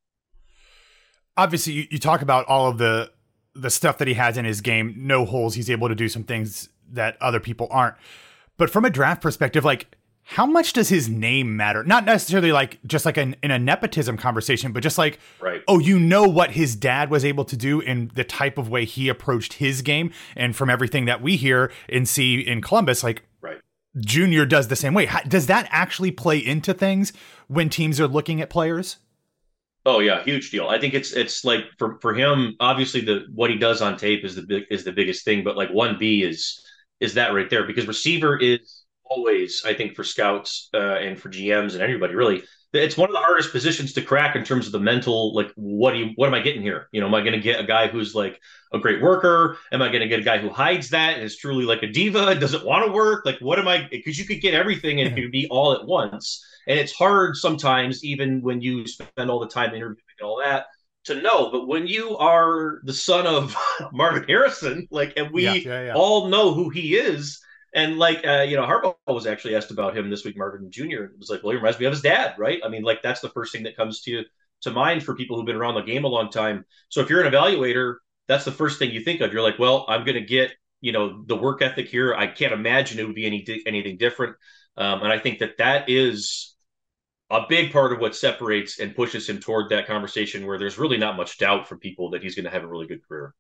Obviously, 1.37 1.73
you, 1.73 1.87
you 1.89 1.97
talk 1.97 2.21
about 2.21 2.45
all 2.47 2.67
of 2.67 2.77
the 2.77 3.11
the 3.53 3.69
stuff 3.69 3.97
that 3.97 4.07
he 4.07 4.13
has 4.15 4.37
in 4.37 4.45
his 4.45 4.61
game, 4.61 4.93
no 4.97 5.25
holes. 5.25 5.55
He's 5.55 5.69
able 5.69 5.89
to 5.89 5.95
do 5.95 6.07
some 6.09 6.23
things 6.23 6.69
that 6.91 7.17
other 7.21 7.39
people 7.39 7.67
aren't. 7.71 7.95
But 8.57 8.69
from 8.69 8.85
a 8.85 8.89
draft 8.89 9.21
perspective, 9.21 9.65
like 9.65 9.95
how 10.23 10.45
much 10.45 10.73
does 10.73 10.89
his 10.89 11.09
name 11.09 11.57
matter? 11.57 11.83
Not 11.83 12.05
necessarily 12.05 12.51
like 12.51 12.79
just 12.85 13.05
like 13.05 13.17
an, 13.17 13.35
in 13.43 13.51
a 13.51 13.59
nepotism 13.59 14.17
conversation, 14.17 14.71
but 14.71 14.83
just 14.83 14.97
like, 14.97 15.19
right. 15.41 15.61
oh, 15.67 15.79
you 15.79 15.99
know 15.99 16.23
what 16.23 16.51
his 16.51 16.75
dad 16.75 17.09
was 17.09 17.25
able 17.25 17.43
to 17.45 17.57
do 17.57 17.81
in 17.81 18.11
the 18.15 18.23
type 18.23 18.57
of 18.57 18.69
way 18.69 18.85
he 18.85 19.09
approached 19.09 19.53
his 19.53 19.81
game. 19.81 20.11
And 20.35 20.55
from 20.55 20.69
everything 20.69 21.05
that 21.05 21.21
we 21.21 21.35
hear 21.35 21.71
and 21.89 22.07
see 22.07 22.39
in 22.39 22.61
Columbus, 22.61 23.03
like, 23.03 23.23
right. 23.41 23.59
Junior 23.97 24.45
does 24.45 24.69
the 24.69 24.75
same 24.75 24.93
way. 24.93 25.05
How, 25.05 25.21
does 25.21 25.47
that 25.47 25.67
actually 25.69 26.11
play 26.11 26.37
into 26.37 26.73
things 26.73 27.11
when 27.47 27.69
teams 27.69 27.99
are 27.99 28.07
looking 28.07 28.39
at 28.39 28.49
players? 28.49 28.97
Oh 29.85 29.99
yeah, 29.99 30.23
huge 30.23 30.51
deal. 30.51 30.67
I 30.67 30.79
think 30.79 30.93
it's 30.93 31.11
it's 31.13 31.43
like 31.43 31.65
for 31.79 31.97
for 32.01 32.13
him, 32.13 32.55
obviously 32.59 33.01
the 33.01 33.25
what 33.33 33.49
he 33.49 33.57
does 33.57 33.81
on 33.81 33.97
tape 33.97 34.23
is 34.23 34.35
the 34.35 34.43
big 34.43 34.63
is 34.69 34.83
the 34.83 34.91
biggest 34.91 35.25
thing, 35.25 35.43
but 35.43 35.57
like 35.57 35.69
one 35.71 35.97
B 35.97 36.23
is 36.23 36.63
is 36.99 37.15
that 37.15 37.33
right 37.33 37.49
there 37.49 37.65
because 37.65 37.87
receiver 37.87 38.37
is 38.37 38.83
always, 39.03 39.63
I 39.65 39.73
think, 39.73 39.95
for 39.95 40.03
scouts 40.03 40.69
uh, 40.73 40.77
and 40.77 41.19
for 41.19 41.29
GMs 41.29 41.73
and 41.73 41.81
anybody 41.81 42.15
really. 42.15 42.43
It's 42.73 42.95
one 42.95 43.09
of 43.09 43.13
the 43.13 43.19
hardest 43.19 43.51
positions 43.51 43.91
to 43.93 44.01
crack 44.01 44.37
in 44.37 44.45
terms 44.45 44.65
of 44.65 44.71
the 44.71 44.79
mental, 44.79 45.35
like, 45.35 45.51
what 45.55 45.91
do 45.91 45.97
you, 45.97 46.11
what 46.15 46.27
am 46.27 46.33
I 46.33 46.39
getting 46.39 46.61
here? 46.61 46.87
You 46.93 47.01
know, 47.01 47.07
am 47.07 47.13
I 47.15 47.19
going 47.19 47.33
to 47.33 47.41
get 47.41 47.59
a 47.59 47.65
guy 47.65 47.87
who's 47.89 48.15
like 48.15 48.39
a 48.71 48.79
great 48.79 49.01
worker? 49.01 49.57
Am 49.73 49.81
I 49.81 49.89
going 49.89 49.99
to 49.99 50.07
get 50.07 50.21
a 50.21 50.23
guy 50.23 50.37
who 50.37 50.49
hides 50.49 50.91
that 50.91 51.15
and 51.15 51.23
is 51.23 51.35
truly 51.35 51.65
like 51.65 51.83
a 51.83 51.87
diva, 51.87 52.33
doesn't 52.35 52.65
want 52.65 52.85
to 52.85 52.93
work? 52.93 53.25
Like, 53.25 53.39
what 53.39 53.59
am 53.59 53.67
I? 53.67 53.89
Because 53.91 54.17
you 54.17 54.23
could 54.23 54.39
get 54.39 54.53
everything 54.53 55.01
and 55.01 55.09
it 55.09 55.21
could 55.21 55.33
be 55.33 55.47
all 55.49 55.73
at 55.73 55.85
once. 55.85 56.45
And 56.67 56.79
it's 56.79 56.93
hard 56.93 57.35
sometimes, 57.35 58.03
even 58.03 58.41
when 58.41 58.61
you 58.61 58.87
spend 58.87 59.29
all 59.29 59.39
the 59.39 59.47
time 59.47 59.73
interviewing 59.73 59.97
and 60.19 60.27
all 60.27 60.41
that, 60.43 60.65
to 61.05 61.21
know. 61.21 61.51
But 61.51 61.67
when 61.67 61.87
you 61.87 62.17
are 62.17 62.79
the 62.83 62.93
son 62.93 63.27
of 63.27 63.55
Marvin 63.91 64.25
Harrison, 64.27 64.87
like, 64.91 65.13
and 65.17 65.31
we 65.31 65.45
yeah, 65.45 65.57
yeah, 65.65 65.85
yeah. 65.85 65.93
all 65.93 66.27
know 66.27 66.53
who 66.53 66.69
he 66.69 66.95
is, 66.95 67.39
And 67.73 67.97
like 67.97 68.25
uh, 68.25 68.41
you 68.47 68.55
know, 68.55 68.65
Harbaugh 68.65 68.95
was 69.07 69.25
actually 69.27 69.55
asked 69.55 69.71
about 69.71 69.95
him 69.97 70.09
this 70.09 70.25
week. 70.25 70.37
Marvin 70.37 70.69
Jr. 70.71 71.05
It 71.05 71.17
was 71.17 71.29
like, 71.29 71.41
well, 71.43 71.51
he 71.51 71.57
reminds 71.57 71.79
me 71.79 71.85
of 71.85 71.93
his 71.93 72.01
dad, 72.01 72.35
right? 72.37 72.59
I 72.63 72.69
mean, 72.69 72.83
like 72.83 73.01
that's 73.01 73.21
the 73.21 73.29
first 73.29 73.53
thing 73.53 73.63
that 73.63 73.77
comes 73.77 74.01
to 74.01 74.23
to 74.61 74.71
mind 74.71 75.03
for 75.03 75.15
people 75.15 75.37
who've 75.37 75.45
been 75.45 75.55
around 75.55 75.75
the 75.75 75.81
game 75.81 76.03
a 76.03 76.07
long 76.07 76.29
time. 76.29 76.65
So 76.89 77.01
if 77.01 77.09
you're 77.09 77.23
an 77.23 77.31
evaluator, 77.31 77.95
that's 78.27 78.45
the 78.45 78.51
first 78.51 78.77
thing 78.79 78.91
you 78.91 79.01
think 79.01 79.21
of. 79.21 79.33
You're 79.33 79.41
like, 79.41 79.57
well, 79.59 79.85
I'm 79.87 80.05
going 80.05 80.15
to 80.15 80.21
get 80.25 80.51
you 80.81 80.91
know 80.91 81.23
the 81.25 81.35
work 81.35 81.61
ethic 81.61 81.87
here. 81.87 82.13
I 82.13 82.27
can't 82.27 82.53
imagine 82.53 82.99
it 82.99 83.05
would 83.05 83.15
be 83.15 83.25
any 83.25 83.45
anything 83.65 83.97
different. 83.97 84.35
Um, 84.77 85.01
and 85.03 85.11
I 85.11 85.19
think 85.19 85.39
that 85.39 85.57
that 85.57 85.89
is 85.89 86.50
a 87.31 87.45
big 87.47 87.71
part 87.71 87.93
of 87.93 87.99
what 87.99 88.15
separates 88.15 88.79
and 88.79 88.95
pushes 88.95 89.27
him 89.27 89.39
toward 89.39 89.69
that 89.69 89.87
conversation 89.87 90.45
where 90.45 90.57
there's 90.57 90.77
really 90.77 90.97
not 90.97 91.15
much 91.15 91.37
doubt 91.37 91.67
from 91.67 91.79
people 91.79 92.09
that 92.11 92.21
he's 92.21 92.35
going 92.35 92.45
to 92.45 92.51
have 92.51 92.63
a 92.63 92.67
really 92.67 92.87
good 92.87 93.05
career. 93.07 93.33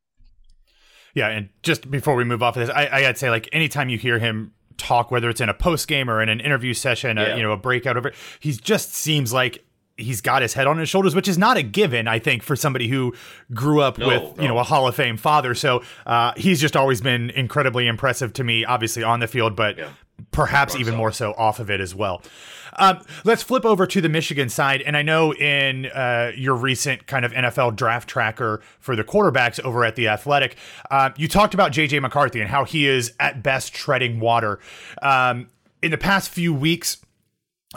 Yeah, 1.13 1.27
and 1.27 1.49
just 1.61 1.91
before 1.91 2.15
we 2.15 2.23
move 2.23 2.41
off 2.41 2.55
of 2.55 2.65
this, 2.65 2.73
I, 2.73 2.87
I 2.87 3.01
gotta 3.01 3.17
say, 3.17 3.29
like, 3.29 3.49
anytime 3.51 3.89
you 3.89 3.97
hear 3.97 4.17
him 4.17 4.53
talk, 4.77 5.11
whether 5.11 5.29
it's 5.29 5.41
in 5.41 5.49
a 5.49 5.53
post 5.53 5.87
game 5.87 6.09
or 6.09 6.21
in 6.21 6.29
an 6.29 6.39
interview 6.39 6.73
session, 6.73 7.17
yeah. 7.17 7.33
a, 7.33 7.37
you 7.37 7.43
know, 7.43 7.51
a 7.51 7.57
breakout 7.57 7.97
over, 7.97 8.13
he 8.39 8.53
just 8.53 8.93
seems 8.93 9.33
like 9.33 9.65
he's 9.97 10.21
got 10.21 10.41
his 10.41 10.53
head 10.53 10.67
on 10.67 10.77
his 10.77 10.89
shoulders, 10.89 11.13
which 11.13 11.27
is 11.27 11.37
not 11.37 11.57
a 11.57 11.63
given, 11.63 12.07
I 12.07 12.19
think, 12.19 12.43
for 12.43 12.55
somebody 12.55 12.87
who 12.87 13.13
grew 13.53 13.81
up 13.81 13.97
no, 13.97 14.07
with 14.07 14.37
no. 14.37 14.43
you 14.43 14.49
know 14.49 14.57
a 14.57 14.63
Hall 14.63 14.87
of 14.87 14.95
Fame 14.95 15.17
father. 15.17 15.53
So 15.53 15.83
uh, 16.05 16.33
he's 16.37 16.59
just 16.59 16.75
always 16.75 17.01
been 17.01 17.29
incredibly 17.31 17.87
impressive 17.87 18.33
to 18.33 18.43
me, 18.43 18.65
obviously 18.65 19.03
on 19.03 19.19
the 19.19 19.27
field, 19.27 19.55
but 19.55 19.77
yeah. 19.77 19.89
Perhaps 20.31 20.75
even 20.75 20.93
so. 20.93 20.97
more 20.97 21.11
so 21.11 21.33
off 21.33 21.59
of 21.59 21.69
it 21.69 21.81
as 21.81 21.95
well. 21.95 22.21
Um, 22.77 23.03
let's 23.25 23.43
flip 23.43 23.65
over 23.65 23.85
to 23.85 24.01
the 24.01 24.09
Michigan 24.09 24.49
side. 24.49 24.81
And 24.81 24.95
I 24.95 25.01
know 25.01 25.33
in 25.33 25.87
uh, 25.87 26.31
your 26.35 26.55
recent 26.55 27.07
kind 27.07 27.25
of 27.25 27.31
NFL 27.33 27.75
draft 27.75 28.09
tracker 28.09 28.61
for 28.79 28.95
the 28.95 29.03
quarterbacks 29.03 29.59
over 29.61 29.83
at 29.83 29.95
The 29.95 30.07
Athletic, 30.07 30.55
uh, 30.89 31.11
you 31.17 31.27
talked 31.27 31.53
about 31.53 31.71
JJ 31.71 32.01
McCarthy 32.01 32.39
and 32.39 32.49
how 32.49 32.65
he 32.65 32.87
is 32.87 33.13
at 33.19 33.43
best 33.43 33.73
treading 33.73 34.19
water. 34.19 34.59
Um, 35.01 35.49
in 35.81 35.91
the 35.91 35.97
past 35.97 36.29
few 36.29 36.53
weeks, 36.53 36.97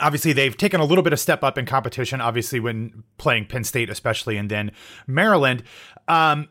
obviously 0.00 0.32
they've 0.32 0.56
taken 0.56 0.80
a 0.80 0.84
little 0.84 1.04
bit 1.04 1.12
of 1.12 1.20
step 1.20 1.44
up 1.44 1.56
in 1.56 1.66
competition 1.66 2.20
obviously 2.20 2.58
when 2.58 3.04
playing 3.16 3.46
penn 3.46 3.62
state 3.62 3.88
especially 3.88 4.36
and 4.36 4.50
then 4.50 4.72
maryland 5.06 5.62
um, 6.08 6.48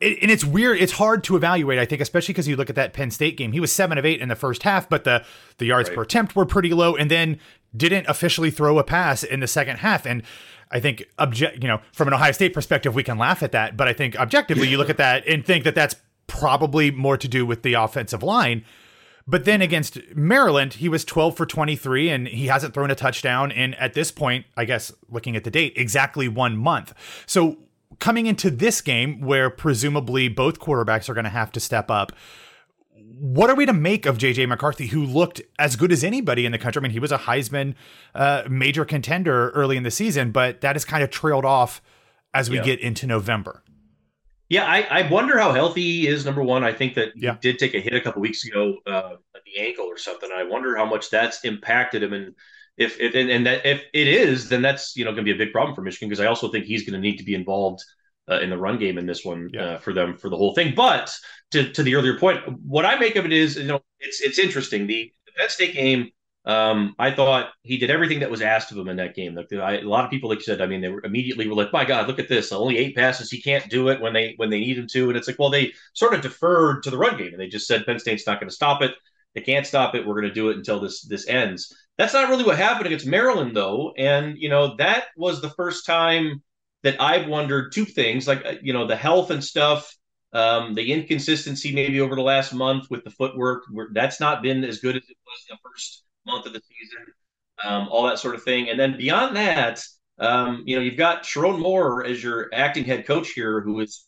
it, 0.00 0.18
and 0.22 0.30
it's 0.30 0.44
weird. 0.44 0.78
It's 0.78 0.92
hard 0.92 1.24
to 1.24 1.36
evaluate, 1.36 1.78
I 1.78 1.84
think, 1.84 2.00
especially 2.00 2.32
because 2.32 2.48
you 2.48 2.56
look 2.56 2.70
at 2.70 2.76
that 2.76 2.92
Penn 2.92 3.10
State 3.10 3.36
game. 3.36 3.52
He 3.52 3.60
was 3.60 3.72
seven 3.72 3.98
of 3.98 4.04
eight 4.04 4.20
in 4.20 4.28
the 4.28 4.36
first 4.36 4.62
half, 4.62 4.88
but 4.88 5.04
the 5.04 5.24
the 5.58 5.66
yards 5.66 5.88
right. 5.88 5.96
per 5.96 6.02
attempt 6.02 6.36
were 6.36 6.46
pretty 6.46 6.70
low, 6.70 6.96
and 6.96 7.10
then 7.10 7.38
didn't 7.76 8.06
officially 8.08 8.50
throw 8.50 8.78
a 8.78 8.84
pass 8.84 9.22
in 9.22 9.40
the 9.40 9.46
second 9.46 9.78
half. 9.78 10.06
And 10.06 10.22
I 10.70 10.80
think, 10.80 11.04
object, 11.18 11.62
you 11.62 11.68
know, 11.68 11.80
from 11.92 12.08
an 12.08 12.14
Ohio 12.14 12.32
State 12.32 12.54
perspective, 12.54 12.94
we 12.94 13.02
can 13.02 13.18
laugh 13.18 13.42
at 13.42 13.52
that, 13.52 13.76
but 13.76 13.88
I 13.88 13.92
think 13.92 14.16
objectively, 14.16 14.68
you 14.68 14.78
look 14.78 14.90
at 14.90 14.96
that 14.96 15.26
and 15.26 15.44
think 15.44 15.64
that 15.64 15.74
that's 15.74 15.96
probably 16.26 16.90
more 16.90 17.16
to 17.16 17.28
do 17.28 17.46
with 17.46 17.62
the 17.62 17.74
offensive 17.74 18.22
line. 18.22 18.64
But 19.26 19.46
then 19.46 19.62
against 19.62 19.98
Maryland, 20.14 20.74
he 20.74 20.88
was 20.88 21.04
12 21.04 21.36
for 21.36 21.46
23 21.46 22.10
and 22.10 22.28
he 22.28 22.46
hasn't 22.46 22.74
thrown 22.74 22.90
a 22.90 22.94
touchdown 22.94 23.50
in, 23.50 23.72
at 23.74 23.94
this 23.94 24.10
point, 24.10 24.44
I 24.56 24.66
guess, 24.66 24.92
looking 25.08 25.34
at 25.34 25.44
the 25.44 25.50
date, 25.50 25.72
exactly 25.76 26.28
one 26.28 26.56
month. 26.56 26.92
So 27.26 27.56
coming 27.98 28.26
into 28.26 28.50
this 28.50 28.80
game 28.80 29.20
where 29.20 29.50
presumably 29.50 30.28
both 30.28 30.58
quarterbacks 30.58 31.08
are 31.08 31.14
going 31.14 31.24
to 31.24 31.30
have 31.30 31.52
to 31.52 31.60
step 31.60 31.90
up, 31.90 32.12
what 33.18 33.50
are 33.50 33.56
we 33.56 33.66
to 33.66 33.72
make 33.72 34.06
of 34.06 34.18
JJ 34.18 34.48
McCarthy, 34.48 34.88
who 34.88 35.04
looked 35.04 35.40
as 35.58 35.76
good 35.76 35.92
as 35.92 36.02
anybody 36.02 36.46
in 36.46 36.52
the 36.52 36.58
country? 36.58 36.80
I 36.80 36.82
mean, 36.82 36.92
he 36.92 36.98
was 36.98 37.12
a 37.12 37.18
Heisman 37.18 37.74
uh, 38.14 38.42
major 38.48 38.84
contender 38.84 39.50
early 39.50 39.76
in 39.76 39.82
the 39.82 39.90
season, 39.90 40.32
but 40.32 40.60
that 40.62 40.74
has 40.74 40.84
kind 40.84 41.02
of 41.02 41.10
trailed 41.10 41.44
off 41.44 41.80
as 42.32 42.50
we 42.50 42.56
yeah. 42.56 42.64
get 42.64 42.80
into 42.80 43.06
November. 43.06 43.62
Yeah, 44.48 44.64
I, 44.64 44.82
I, 44.82 45.08
wonder 45.08 45.38
how 45.38 45.52
healthy 45.52 45.82
he 45.82 46.06
is. 46.06 46.24
Number 46.24 46.42
one, 46.42 46.64
I 46.64 46.72
think 46.72 46.94
that 46.94 47.12
yeah. 47.16 47.32
he 47.34 47.38
did 47.40 47.58
take 47.58 47.74
a 47.74 47.80
hit 47.80 47.94
a 47.94 48.00
couple 48.00 48.20
weeks 48.20 48.44
ago 48.44 48.76
uh, 48.86 49.14
at 49.34 49.42
the 49.46 49.58
ankle 49.58 49.86
or 49.86 49.96
something. 49.96 50.28
I 50.34 50.44
wonder 50.44 50.76
how 50.76 50.84
much 50.84 51.08
that's 51.08 51.44
impacted 51.44 52.02
him 52.02 52.12
and 52.12 52.34
if, 52.76 53.00
if 53.00 53.14
and 53.14 53.46
that 53.46 53.64
if 53.64 53.84
it 53.92 54.08
is, 54.08 54.48
then 54.48 54.62
that's 54.62 54.96
you 54.96 55.04
know 55.04 55.12
going 55.12 55.24
to 55.24 55.32
be 55.32 55.42
a 55.42 55.44
big 55.44 55.52
problem 55.52 55.74
for 55.74 55.82
Michigan 55.82 56.08
because 56.08 56.24
I 56.24 56.26
also 56.26 56.50
think 56.50 56.64
he's 56.64 56.82
going 56.82 57.00
to 57.00 57.00
need 57.00 57.18
to 57.18 57.24
be 57.24 57.34
involved 57.34 57.84
uh, 58.30 58.40
in 58.40 58.50
the 58.50 58.58
run 58.58 58.78
game 58.78 58.98
in 58.98 59.06
this 59.06 59.24
one 59.24 59.50
yeah. 59.52 59.62
uh, 59.62 59.78
for 59.78 59.92
them 59.92 60.16
for 60.16 60.28
the 60.28 60.36
whole 60.36 60.54
thing. 60.54 60.74
But 60.74 61.14
to 61.52 61.72
to 61.72 61.82
the 61.82 61.94
earlier 61.94 62.18
point, 62.18 62.40
what 62.62 62.84
I 62.84 62.96
make 62.98 63.16
of 63.16 63.24
it 63.24 63.32
is 63.32 63.56
you 63.56 63.64
know 63.64 63.80
it's 64.00 64.20
it's 64.20 64.38
interesting 64.38 64.86
the, 64.86 65.12
the 65.26 65.32
Penn 65.36 65.48
State 65.48 65.74
game. 65.74 66.10
Um, 66.46 66.94
I 66.98 67.10
thought 67.10 67.52
he 67.62 67.78
did 67.78 67.90
everything 67.90 68.20
that 68.20 68.30
was 68.30 68.42
asked 68.42 68.70
of 68.70 68.76
him 68.76 68.88
in 68.88 68.98
that 68.98 69.14
game. 69.14 69.34
Like 69.34 69.50
I, 69.50 69.78
a 69.78 69.82
lot 69.82 70.04
of 70.04 70.10
people, 70.10 70.28
like 70.28 70.40
you 70.40 70.44
said, 70.44 70.60
I 70.60 70.66
mean, 70.66 70.82
they 70.82 70.90
were 70.90 71.02
immediately 71.02 71.48
were 71.48 71.54
like, 71.54 71.72
"My 71.72 71.86
God, 71.86 72.06
look 72.06 72.18
at 72.18 72.28
this! 72.28 72.52
Only 72.52 72.76
eight 72.76 72.94
passes. 72.94 73.30
He 73.30 73.40
can't 73.40 73.68
do 73.70 73.88
it 73.88 74.00
when 74.00 74.12
they 74.12 74.34
when 74.36 74.50
they 74.50 74.60
need 74.60 74.76
him 74.76 74.86
to." 74.88 75.08
And 75.08 75.16
it's 75.16 75.26
like, 75.26 75.38
well, 75.38 75.48
they 75.48 75.72
sort 75.94 76.12
of 76.12 76.20
deferred 76.20 76.82
to 76.82 76.90
the 76.90 76.98
run 76.98 77.16
game, 77.16 77.32
and 77.32 77.40
they 77.40 77.48
just 77.48 77.66
said 77.66 77.86
Penn 77.86 77.98
State's 77.98 78.26
not 78.26 78.40
going 78.40 78.50
to 78.50 78.54
stop 78.54 78.82
it. 78.82 78.92
They 79.34 79.40
can't 79.40 79.66
stop 79.66 79.94
it. 79.94 80.06
We're 80.06 80.20
going 80.20 80.28
to 80.28 80.34
do 80.34 80.50
it 80.50 80.56
until 80.56 80.80
this 80.80 81.02
this 81.02 81.26
ends. 81.28 81.74
That's 81.96 82.14
not 82.14 82.28
really 82.28 82.44
what 82.44 82.58
happened 82.58 82.86
against 82.86 83.06
Maryland, 83.06 83.56
though. 83.56 83.92
And, 83.96 84.36
you 84.36 84.48
know, 84.48 84.76
that 84.76 85.04
was 85.16 85.40
the 85.40 85.50
first 85.50 85.86
time 85.86 86.42
that 86.82 87.00
I've 87.00 87.28
wondered 87.28 87.72
two 87.72 87.84
things 87.84 88.26
like, 88.26 88.44
uh, 88.44 88.54
you 88.62 88.72
know, 88.72 88.86
the 88.86 88.96
health 88.96 89.30
and 89.30 89.42
stuff, 89.42 89.94
um, 90.32 90.74
the 90.74 90.92
inconsistency 90.92 91.72
maybe 91.72 92.00
over 92.00 92.14
the 92.14 92.22
last 92.22 92.52
month 92.52 92.86
with 92.90 93.04
the 93.04 93.10
footwork. 93.10 93.64
That's 93.92 94.20
not 94.20 94.42
been 94.42 94.64
as 94.64 94.80
good 94.80 94.96
as 94.96 95.02
it 95.02 95.16
was 95.24 95.44
the 95.48 95.56
first 95.62 96.04
month 96.26 96.46
of 96.46 96.52
the 96.52 96.60
season, 96.60 97.06
um, 97.64 97.88
all 97.90 98.06
that 98.06 98.18
sort 98.18 98.34
of 98.34 98.42
thing. 98.42 98.68
And 98.68 98.78
then 98.78 98.96
beyond 98.98 99.36
that, 99.36 99.82
um, 100.18 100.62
you 100.66 100.76
know, 100.76 100.82
you've 100.82 100.96
got 100.96 101.22
Sherrone 101.22 101.60
Moore 101.60 102.04
as 102.04 102.22
your 102.22 102.50
acting 102.52 102.84
head 102.84 103.06
coach 103.06 103.30
here, 103.30 103.60
who 103.60 103.80
is 103.80 104.06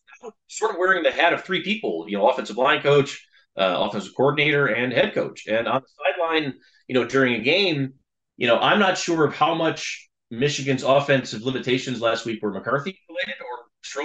sort 0.48 0.72
of 0.72 0.78
wearing 0.78 1.02
the 1.02 1.10
hat 1.12 1.32
of 1.32 1.44
three 1.44 1.62
people, 1.62 2.06
you 2.08 2.18
know, 2.18 2.28
offensive 2.28 2.56
line 2.56 2.82
coach, 2.82 3.26
uh, 3.56 3.76
offensive 3.88 4.12
coordinator, 4.16 4.66
and 4.66 4.92
head 4.92 5.14
coach. 5.14 5.46
And 5.46 5.68
on 5.68 5.82
the 5.82 5.88
sideline, 6.14 6.54
you 6.88 6.94
know, 6.94 7.04
during 7.04 7.34
a 7.34 7.40
game, 7.40 7.94
you 8.36 8.46
know, 8.46 8.58
I'm 8.58 8.78
not 8.78 8.98
sure 8.98 9.24
of 9.24 9.34
how 9.34 9.54
much 9.54 10.08
Michigan's 10.30 10.82
offensive 10.82 11.42
limitations 11.42 12.00
last 12.00 12.26
week 12.26 12.42
were 12.42 12.52
McCarthy 12.52 12.98
related 13.08 13.34
or 13.40 13.56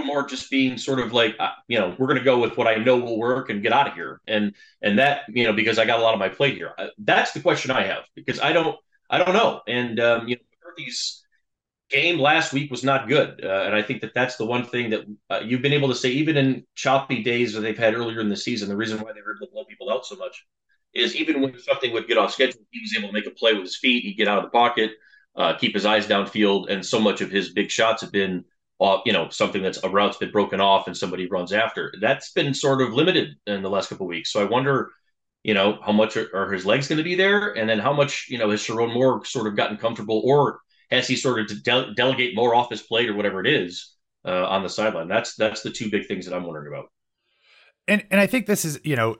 Moore 0.05 0.25
just 0.25 0.49
being 0.49 0.77
sort 0.77 0.99
of 0.99 1.13
like, 1.13 1.35
uh, 1.39 1.49
you 1.67 1.79
know, 1.79 1.95
we're 1.97 2.07
going 2.07 2.19
to 2.19 2.23
go 2.23 2.39
with 2.39 2.57
what 2.57 2.67
I 2.67 2.75
know 2.75 2.97
will 2.97 3.19
work 3.19 3.49
and 3.49 3.61
get 3.61 3.73
out 3.73 3.87
of 3.87 3.93
here. 3.93 4.21
And, 4.27 4.53
and 4.81 4.99
that, 4.99 5.23
you 5.29 5.43
know, 5.43 5.53
because 5.53 5.79
I 5.79 5.85
got 5.85 5.99
a 5.99 6.03
lot 6.03 6.13
on 6.13 6.19
my 6.19 6.29
plate 6.29 6.55
here. 6.55 6.71
Uh, 6.77 6.87
that's 6.97 7.31
the 7.31 7.39
question 7.39 7.71
I 7.71 7.83
have 7.83 8.03
because 8.15 8.39
I 8.39 8.53
don't, 8.53 8.77
I 9.09 9.17
don't 9.17 9.33
know. 9.33 9.61
And, 9.67 9.99
um, 9.99 10.27
you 10.27 10.35
know, 10.35 10.41
McCarthy's 10.51 11.23
game 11.89 12.19
last 12.19 12.53
week 12.53 12.71
was 12.71 12.83
not 12.83 13.09
good. 13.09 13.43
Uh, 13.43 13.63
and 13.65 13.75
I 13.75 13.81
think 13.81 14.01
that 14.01 14.13
that's 14.13 14.37
the 14.37 14.45
one 14.45 14.65
thing 14.65 14.91
that 14.91 15.01
uh, 15.29 15.41
you've 15.43 15.61
been 15.61 15.73
able 15.73 15.89
to 15.89 15.95
say, 15.95 16.09
even 16.11 16.37
in 16.37 16.65
choppy 16.75 17.23
days 17.23 17.53
that 17.53 17.61
they've 17.61 17.77
had 17.77 17.93
earlier 17.93 18.21
in 18.21 18.29
the 18.29 18.37
season, 18.37 18.69
the 18.69 18.77
reason 18.77 18.99
why 18.99 19.11
they 19.13 19.21
were 19.21 19.35
able 19.35 19.47
to 19.47 19.51
blow 19.51 19.65
people 19.65 19.91
out 19.91 20.05
so 20.05 20.15
much 20.15 20.45
is 20.93 21.15
even 21.15 21.41
when 21.41 21.57
something 21.59 21.93
would 21.93 22.07
get 22.07 22.17
off 22.17 22.33
schedule, 22.33 22.61
he 22.71 22.81
was 22.81 22.95
able 22.97 23.09
to 23.09 23.13
make 23.13 23.27
a 23.27 23.31
play 23.31 23.53
with 23.53 23.63
his 23.63 23.77
feet. 23.77 24.03
He'd 24.03 24.17
get 24.17 24.27
out 24.27 24.39
of 24.39 24.43
the 24.45 24.49
pocket, 24.49 24.91
uh, 25.35 25.53
keep 25.57 25.73
his 25.73 25.85
eyes 25.85 26.07
downfield, 26.07 26.69
and 26.69 26.85
so 26.85 26.99
much 26.99 27.21
of 27.21 27.31
his 27.31 27.53
big 27.53 27.71
shots 27.71 28.01
have 28.01 28.11
been, 28.11 28.43
uh, 28.79 28.97
you 29.05 29.13
know, 29.13 29.29
something 29.29 29.61
that's 29.61 29.83
a 29.83 29.89
route's 29.89 30.17
been 30.17 30.31
broken 30.31 30.59
off 30.59 30.87
and 30.87 30.97
somebody 30.97 31.27
runs 31.27 31.53
after. 31.53 31.93
That's 32.01 32.31
been 32.33 32.53
sort 32.53 32.81
of 32.81 32.93
limited 32.93 33.35
in 33.47 33.61
the 33.61 33.69
last 33.69 33.89
couple 33.89 34.05
of 34.05 34.09
weeks. 34.09 34.31
So 34.31 34.41
I 34.41 34.45
wonder, 34.45 34.91
you 35.43 35.53
know, 35.53 35.79
how 35.83 35.93
much 35.93 36.17
are, 36.17 36.29
are 36.35 36.51
his 36.51 36.65
legs 36.65 36.87
going 36.87 36.97
to 36.97 37.03
be 37.03 37.15
there, 37.15 37.53
and 37.53 37.69
then 37.69 37.79
how 37.79 37.93
much, 37.93 38.27
you 38.29 38.37
know, 38.37 38.49
has 38.49 38.61
Sherrone 38.61 38.93
Moore 38.93 39.23
sort 39.25 39.47
of 39.47 39.55
gotten 39.55 39.77
comfortable, 39.77 40.21
or 40.25 40.59
has 40.89 41.07
he 41.07 41.15
sort 41.15 41.39
of 41.39 41.63
de- 41.63 41.93
delegate 41.95 42.35
more 42.35 42.53
off 42.53 42.69
his 42.69 42.81
plate 42.81 43.09
or 43.09 43.15
whatever 43.15 43.39
it 43.39 43.47
is 43.47 43.95
uh, 44.25 44.45
on 44.47 44.61
the 44.61 44.69
sideline? 44.69 45.07
That's 45.07 45.35
that's 45.35 45.61
the 45.61 45.71
two 45.71 45.89
big 45.89 46.07
things 46.07 46.25
that 46.25 46.35
I'm 46.35 46.43
wondering 46.43 46.67
about. 46.67 46.91
And 47.87 48.03
and 48.11 48.19
I 48.19 48.27
think 48.27 48.45
this 48.45 48.65
is, 48.65 48.79
you 48.83 48.97
know 48.97 49.15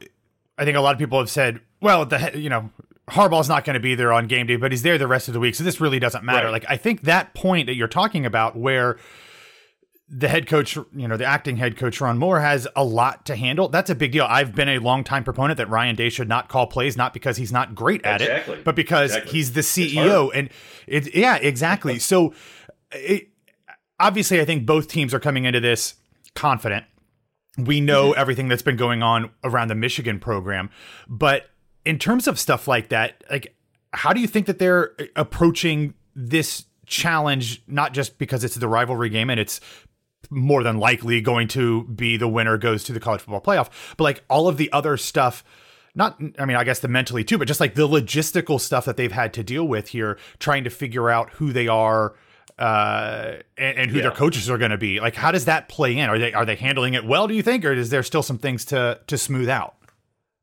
I 0.62 0.66
think 0.66 0.78
a 0.78 0.82
lot 0.82 0.94
of 0.94 1.00
people 1.00 1.18
have 1.18 1.30
said, 1.30 1.60
well, 1.82 2.06
the 2.06 2.34
you 2.36 2.48
know 2.48 2.70
Harbaugh's 3.10 3.50
not 3.50 3.66
going 3.66 3.74
to 3.74 3.80
be 3.80 3.96
there 3.96 4.14
on 4.14 4.28
game 4.28 4.46
day, 4.46 4.58
but 4.58 4.72
he's 4.72 4.84
there 4.84 5.00
the 5.00 5.08
rest 5.08 5.28
of 5.28 5.34
the 5.34 5.40
week, 5.40 5.56
so 5.56 5.64
this 5.64 5.82
really 5.82 5.98
doesn't 5.98 6.24
matter. 6.24 6.46
Right. 6.46 6.52
Like 6.52 6.66
I 6.70 6.78
think 6.78 7.02
that 7.02 7.34
point 7.34 7.66
that 7.66 7.74
you're 7.74 7.88
talking 7.88 8.28
about, 8.28 8.56
where 8.56 9.00
the 10.08 10.28
head 10.28 10.46
coach, 10.46 10.76
you 10.76 11.08
know, 11.08 11.18
the 11.18 11.26
acting 11.26 11.58
head 11.58 11.78
coach 11.78 12.00
Ron 12.00 12.20
Moore 12.20 12.42
has 12.42 12.68
a 12.76 12.84
lot 12.84 13.26
to 13.26 13.36
handle. 13.36 13.70
That's 13.70 13.90
a 13.90 13.96
big 13.96 14.12
deal. 14.12 14.28
I've 14.30 14.54
been 14.54 14.70
a 14.70 14.78
long 14.78 15.04
time 15.04 15.24
proponent 15.24 15.58
that 15.58 15.68
Ryan 15.68 15.96
Day 15.96 16.10
should 16.10 16.30
not 16.30 16.48
call 16.48 16.68
plays, 16.68 16.96
not 16.96 17.12
because 17.12 17.38
he's 17.38 17.52
not 17.52 17.74
great 17.74 18.06
at 18.06 18.22
exactly. 18.22 18.58
it, 18.58 18.64
but 18.64 18.76
because 18.76 19.12
exactly. 19.12 19.32
he's 19.32 19.54
the 19.54 19.62
CEO. 19.62 20.30
And 20.32 20.50
it, 20.86 21.16
yeah, 21.16 21.38
exactly. 21.38 21.98
so 21.98 22.36
it, 22.92 23.30
obviously, 24.00 24.40
I 24.40 24.46
think 24.46 24.68
both 24.68 24.88
teams 24.88 25.12
are 25.16 25.20
coming 25.20 25.46
into 25.46 25.60
this 25.60 25.96
confident 26.36 26.86
we 27.58 27.82
know 27.82 28.14
everything 28.14 28.48
that's 28.48 28.62
been 28.62 28.78
going 28.78 29.04
on 29.04 29.30
around 29.44 29.68
the 29.68 29.76
Michigan 29.76 30.20
program, 30.20 30.70
but 31.08 31.50
in 31.86 32.00
terms 32.00 32.28
of 32.28 32.40
stuff 32.40 32.68
like 32.68 32.90
that, 32.90 33.24
like 33.30 33.56
how 33.94 34.14
do 34.14 34.22
you 34.22 34.28
think 34.28 34.46
that 34.46 34.60
they're 34.60 34.94
uh, 35.00 35.06
approaching 35.16 35.94
this 36.16 36.66
challenge 36.86 37.64
not 37.68 37.94
just 37.94 38.18
because 38.18 38.44
it's 38.44 38.56
the 38.56 38.68
rivalry 38.68 39.10
game 39.10 39.30
and 39.30 39.40
it's 39.40 39.62
more 40.30 40.64
than 40.64 40.78
likely 40.78 41.22
going 41.22 41.48
to 41.48 41.84
be 41.86 42.18
the 42.18 42.28
winner 42.28 42.58
goes 42.58 42.84
to 42.84 42.94
the 42.94 43.00
college 43.00 43.22
football 43.22 43.42
playoff, 43.42 43.70
but 43.98 44.04
like 44.04 44.24
all 44.30 44.48
of 44.48 44.58
the 44.58 44.72
other 44.72 44.98
stuff 44.98 45.44
not 45.94 46.18
i 46.40 46.46
mean 46.46 46.56
i 46.56 46.64
guess 46.64 46.80
the 46.80 46.88
mentally 46.88 47.22
too 47.22 47.38
but 47.38 47.48
just 47.48 47.60
like 47.60 47.76
the 47.76 47.86
logistical 47.86 48.62
stuff 48.62 48.86
that 48.86 48.96
they've 48.96 49.12
had 49.12 49.34
to 49.34 49.44
deal 49.44 49.68
with 49.68 49.90
here 49.90 50.18
trying 50.40 50.64
to 50.64 50.70
figure 50.70 51.10
out 51.10 51.30
who 51.32 51.52
they 51.52 51.68
are 51.68 52.14
uh, 52.62 53.38
and, 53.58 53.78
and, 53.80 53.92
who 53.92 53.98
yeah. 53.98 54.04
their 54.04 54.12
coaches 54.12 54.48
are 54.48 54.60
going 54.60 54.70
to 54.70 54.78
be. 54.78 55.00
Like, 55.00 55.16
how 55.16 55.32
does 55.32 55.46
that 55.46 55.68
play 55.68 55.98
in? 55.98 56.10
Are 56.10 56.20
they 56.20 56.32
are 56.32 56.46
they 56.46 56.56
handling 56.56 56.94
it 56.94 57.04
well? 57.04 57.28
Do 57.28 57.34
you 57.34 57.42
think, 57.42 57.66
or 57.66 57.74
is 57.74 57.90
there 57.90 58.04
still 58.04 58.22
some 58.22 58.38
things 58.38 58.66
to 58.66 59.00
to 59.08 59.18
smooth 59.18 59.50
out? 59.50 59.76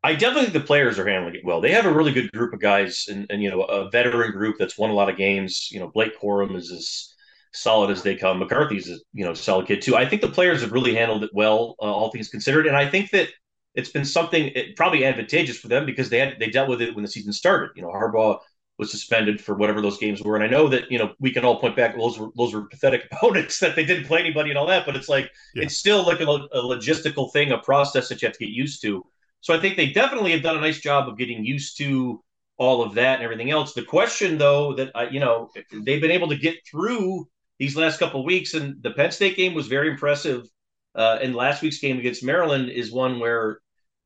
I 0.02 0.14
definitely 0.14 0.42
think 0.42 0.54
the 0.54 0.60
players 0.60 0.98
are 0.98 1.06
handling 1.06 1.36
it 1.36 1.44
well. 1.44 1.60
They 1.60 1.70
have 1.70 1.86
a 1.86 1.92
really 1.92 2.12
good 2.12 2.30
group 2.32 2.52
of 2.52 2.60
guys, 2.60 3.06
and, 3.08 3.26
and 3.30 3.40
you 3.40 3.50
know, 3.50 3.62
a 3.62 3.88
veteran 3.90 4.32
group 4.32 4.56
that's 4.58 4.76
won 4.76 4.90
a 4.90 4.94
lot 4.94 5.08
of 5.08 5.16
games. 5.16 5.68
You 5.70 5.78
know, 5.78 5.88
Blake 5.88 6.20
Corum 6.20 6.56
is 6.56 6.72
as 6.72 7.14
solid 7.52 7.90
as 7.90 8.02
they 8.02 8.16
come. 8.16 8.40
McCarthy's 8.40 8.90
a 8.90 8.96
you 9.12 9.24
know 9.24 9.32
solid 9.32 9.68
kid 9.68 9.80
too. 9.80 9.94
I 9.94 10.04
think 10.04 10.20
the 10.20 10.28
players 10.28 10.60
have 10.62 10.72
really 10.72 10.96
handled 10.96 11.22
it 11.22 11.30
well, 11.32 11.76
uh, 11.80 11.84
all 11.84 12.10
things 12.10 12.28
considered, 12.28 12.66
and 12.66 12.76
I 12.76 12.90
think 12.90 13.10
that 13.12 13.28
it's 13.76 13.90
been 13.90 14.04
something 14.04 14.50
it, 14.56 14.74
probably 14.74 15.04
advantageous 15.04 15.58
for 15.58 15.68
them 15.68 15.86
because 15.86 16.10
they 16.10 16.18
had 16.18 16.34
they 16.40 16.50
dealt 16.50 16.68
with 16.68 16.82
it 16.82 16.96
when 16.96 17.04
the 17.04 17.10
season 17.10 17.32
started. 17.32 17.70
You 17.76 17.82
know, 17.82 17.90
Harbaugh 17.90 18.40
was 18.78 18.90
suspended 18.90 19.40
for 19.40 19.54
whatever 19.54 19.80
those 19.80 19.98
games 19.98 20.22
were, 20.22 20.36
and 20.36 20.44
I 20.44 20.48
know 20.48 20.68
that 20.68 20.90
you 20.90 20.98
know 20.98 21.12
we 21.18 21.32
can 21.32 21.44
all 21.44 21.60
point 21.60 21.76
back 21.76 21.96
those 21.96 22.18
were 22.18 22.28
those 22.36 22.54
were 22.54 22.62
pathetic 22.62 23.08
opponents 23.12 23.58
that 23.60 23.76
they 23.76 23.84
didn't 23.84 24.06
play 24.06 24.20
anybody 24.20 24.50
and 24.50 24.58
all 24.58 24.66
that, 24.66 24.86
but 24.86 24.96
it's 24.96 25.08
like 25.08 25.30
yeah. 25.54 25.64
it's 25.64 25.76
still 25.76 26.06
like 26.06 26.20
a, 26.20 26.24
a 26.24 26.62
logistical 26.62 27.32
thing, 27.32 27.52
a 27.52 27.58
process 27.58 28.08
that 28.08 28.22
you 28.22 28.26
have 28.26 28.36
to 28.36 28.44
get 28.44 28.52
used 28.52 28.80
to. 28.82 29.04
So 29.40 29.54
I 29.54 29.60
think 29.60 29.76
they 29.76 29.90
definitely 29.92 30.32
have 30.32 30.42
done 30.42 30.56
a 30.56 30.60
nice 30.60 30.80
job 30.80 31.08
of 31.08 31.16
getting 31.16 31.44
used 31.44 31.78
to 31.78 32.22
all 32.56 32.82
of 32.82 32.94
that 32.94 33.16
and 33.16 33.22
everything 33.22 33.50
else. 33.50 33.72
The 33.72 33.84
question, 33.84 34.36
though, 34.36 34.74
that 34.74 34.90
I, 34.94 35.08
you 35.08 35.20
know 35.20 35.50
they've 35.72 36.00
been 36.00 36.10
able 36.10 36.28
to 36.28 36.36
get 36.36 36.56
through 36.68 37.28
these 37.58 37.76
last 37.76 37.98
couple 37.98 38.24
weeks, 38.24 38.54
and 38.54 38.82
the 38.82 38.92
Penn 38.92 39.10
State 39.10 39.36
game 39.36 39.54
was 39.54 39.66
very 39.66 39.90
impressive. 39.90 40.48
Uh, 40.94 41.18
and 41.22 41.34
last 41.34 41.62
week's 41.62 41.78
game 41.78 41.98
against 41.98 42.24
Maryland 42.24 42.70
is 42.70 42.90
one 42.90 43.20
where 43.20 43.60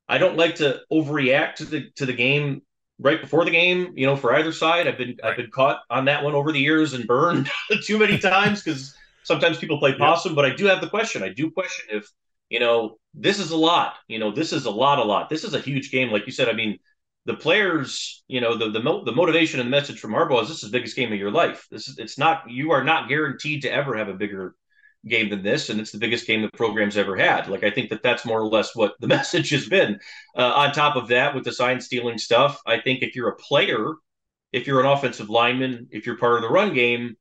I 0.07 0.17
don't 0.17 0.37
like 0.37 0.55
to 0.55 0.81
overreact 0.91 1.55
to 1.55 1.65
the 1.65 1.89
to 1.95 2.05
the 2.05 2.13
game 2.13 2.61
right 3.03 3.21
before 3.21 3.45
the 3.45 3.51
game. 3.51 3.93
You 3.95 4.07
know, 4.07 4.15
for 4.15 4.33
either 4.33 4.51
side, 4.51 4.87
I've 4.87 4.97
been 4.97 5.17
right. 5.21 5.31
I've 5.31 5.37
been 5.37 5.51
caught 5.51 5.81
on 5.89 6.05
that 6.05 6.23
one 6.23 6.33
over 6.33 6.51
the 6.51 6.59
years 6.59 6.93
and 6.93 7.05
burned 7.05 7.49
too 7.83 7.99
many 7.99 8.17
times 8.17 8.63
because 8.63 8.95
sometimes 9.23 9.57
people 9.57 9.77
play 9.77 9.95
possum. 9.95 10.33
But 10.33 10.45
I 10.45 10.55
do 10.55 10.65
have 10.65 10.81
the 10.81 10.89
question. 10.89 11.21
I 11.21 11.29
do 11.29 11.51
question 11.51 11.85
if 11.91 12.09
you 12.49 12.59
know 12.59 12.97
this 13.13 13.39
is 13.39 13.51
a 13.51 13.57
lot. 13.57 13.95
You 14.07 14.17
know, 14.17 14.31
this 14.31 14.53
is 14.53 14.65
a 14.65 14.71
lot, 14.71 14.97
a 14.97 15.03
lot. 15.03 15.29
This 15.29 15.43
is 15.43 15.53
a 15.53 15.59
huge 15.59 15.91
game, 15.91 16.09
like 16.09 16.25
you 16.25 16.31
said. 16.31 16.49
I 16.49 16.53
mean, 16.53 16.79
the 17.25 17.35
players, 17.35 18.23
you 18.27 18.41
know, 18.41 18.57
the 18.57 18.71
the, 18.71 18.81
mo- 18.81 19.03
the 19.03 19.11
motivation 19.11 19.59
and 19.59 19.67
the 19.67 19.77
message 19.77 19.99
from 19.99 20.11
Harbaugh 20.11 20.41
is 20.41 20.47
this 20.47 20.63
is 20.63 20.71
the 20.71 20.77
biggest 20.77 20.95
game 20.95 21.13
of 21.13 21.19
your 21.19 21.31
life. 21.31 21.67
This 21.69 21.87
is 21.87 21.99
it's 21.99 22.17
not 22.17 22.49
you 22.49 22.71
are 22.71 22.83
not 22.83 23.09
guaranteed 23.09 23.61
to 23.63 23.71
ever 23.71 23.95
have 23.97 24.09
a 24.09 24.13
bigger 24.13 24.55
game 25.07 25.29
than 25.29 25.43
this, 25.43 25.69
and 25.69 25.79
it's 25.79 25.91
the 25.91 25.97
biggest 25.97 26.27
game 26.27 26.41
the 26.41 26.49
program's 26.57 26.97
ever 26.97 27.15
had. 27.15 27.47
Like 27.47 27.63
I 27.63 27.71
think 27.71 27.89
that 27.89 28.03
that's 28.03 28.25
more 28.25 28.39
or 28.39 28.47
less 28.47 28.75
what 28.75 28.95
the 28.99 29.07
message 29.17 29.49
has 29.49 29.67
been. 29.67 29.99
Uh, 30.37 30.53
on 30.55 30.71
top 30.71 30.95
of 30.95 31.07
that, 31.09 31.35
with 31.35 31.43
the 31.43 31.51
sign 31.51 31.81
stealing 31.81 32.17
stuff, 32.17 32.61
I 32.65 32.79
think 32.79 33.01
if 33.01 33.15
you're 33.15 33.29
a 33.29 33.35
player, 33.35 33.93
if 34.51 34.67
you're 34.67 34.79
an 34.79 34.85
offensive 34.85 35.29
lineman, 35.29 35.87
if 35.91 36.05
you're 36.05 36.17
part 36.17 36.35
of 36.35 36.41
the 36.41 36.49
run 36.49 36.73
game, 36.73 37.15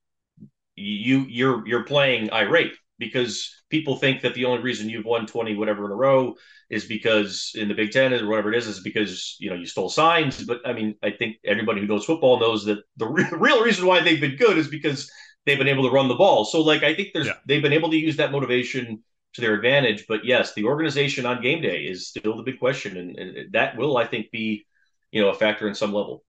you 0.76 1.26
you're 1.28 1.66
you're 1.66 1.84
playing 1.84 2.32
irate 2.32 2.72
because 2.98 3.54
people 3.68 3.96
think 3.96 4.22
that 4.22 4.34
the 4.34 4.44
only 4.44 4.62
reason 4.62 4.88
you've 4.88 5.04
won 5.04 5.26
20 5.26 5.56
whatever 5.56 5.84
in 5.86 5.90
a 5.90 5.94
row 5.94 6.34
is 6.70 6.84
because 6.84 7.52
in 7.54 7.68
the 7.68 7.74
Big 7.74 7.90
Ten 7.90 8.12
or 8.14 8.28
whatever 8.28 8.52
it 8.52 8.56
is 8.56 8.66
is 8.66 8.80
because 8.80 9.36
you 9.38 9.50
know 9.50 9.56
you 9.56 9.66
stole 9.66 9.90
signs. 9.90 10.42
But 10.44 10.60
I 10.64 10.72
mean, 10.72 10.94
I 11.02 11.10
think 11.10 11.36
everybody 11.44 11.80
who 11.80 11.86
knows 11.86 12.04
football 12.04 12.40
knows 12.40 12.64
that 12.64 12.78
the 12.96 13.06
re- 13.06 13.28
real 13.32 13.62
reason 13.62 13.86
why 13.86 14.00
they've 14.00 14.20
been 14.20 14.36
good 14.36 14.56
is 14.56 14.68
because 14.68 15.10
they've 15.46 15.58
been 15.58 15.68
able 15.68 15.84
to 15.84 15.90
run 15.90 16.08
the 16.08 16.14
ball. 16.14 16.44
So 16.44 16.60
like 16.60 16.82
I 16.82 16.94
think 16.94 17.08
there's 17.14 17.26
yeah. 17.26 17.34
they've 17.46 17.62
been 17.62 17.72
able 17.72 17.90
to 17.90 17.96
use 17.96 18.16
that 18.16 18.32
motivation 18.32 19.02
to 19.34 19.40
their 19.40 19.54
advantage. 19.54 20.06
But 20.08 20.24
yes, 20.24 20.54
the 20.54 20.64
organization 20.64 21.26
on 21.26 21.42
game 21.42 21.62
day 21.62 21.82
is 21.82 22.08
still 22.08 22.36
the 22.36 22.42
big 22.42 22.58
question, 22.58 22.96
and, 22.96 23.16
and 23.18 23.52
that 23.52 23.76
will 23.76 23.96
I 23.96 24.06
think 24.06 24.30
be 24.30 24.66
you 25.10 25.22
know 25.22 25.28
a 25.28 25.34
factor 25.34 25.68
in 25.68 25.74
some 25.74 25.92
level. 25.92 26.24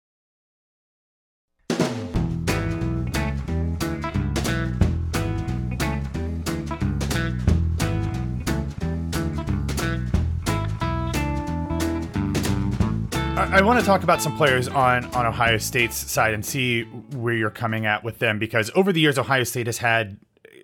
I, 13.51 13.61
want 13.61 13.79
to 13.79 13.85
talk 13.85 14.03
about 14.03 14.21
some 14.21 14.37
players 14.37 14.67
on 14.67 15.05
on 15.15 15.25
Ohio 15.25 15.57
State's 15.57 15.95
side 15.95 16.33
and 16.33 16.45
see 16.45 16.85
where 17.19 17.33
you're 17.33 17.49
coming 17.49 17.85
at 17.85 18.03
with 18.03 18.19
them 18.19 18.39
because 18.39 18.71
over 18.75 18.91
the 18.91 19.01
years 19.01 19.17
Ohio 19.17 19.43
State 19.43 19.67
has 19.67 19.79
had 19.79 20.17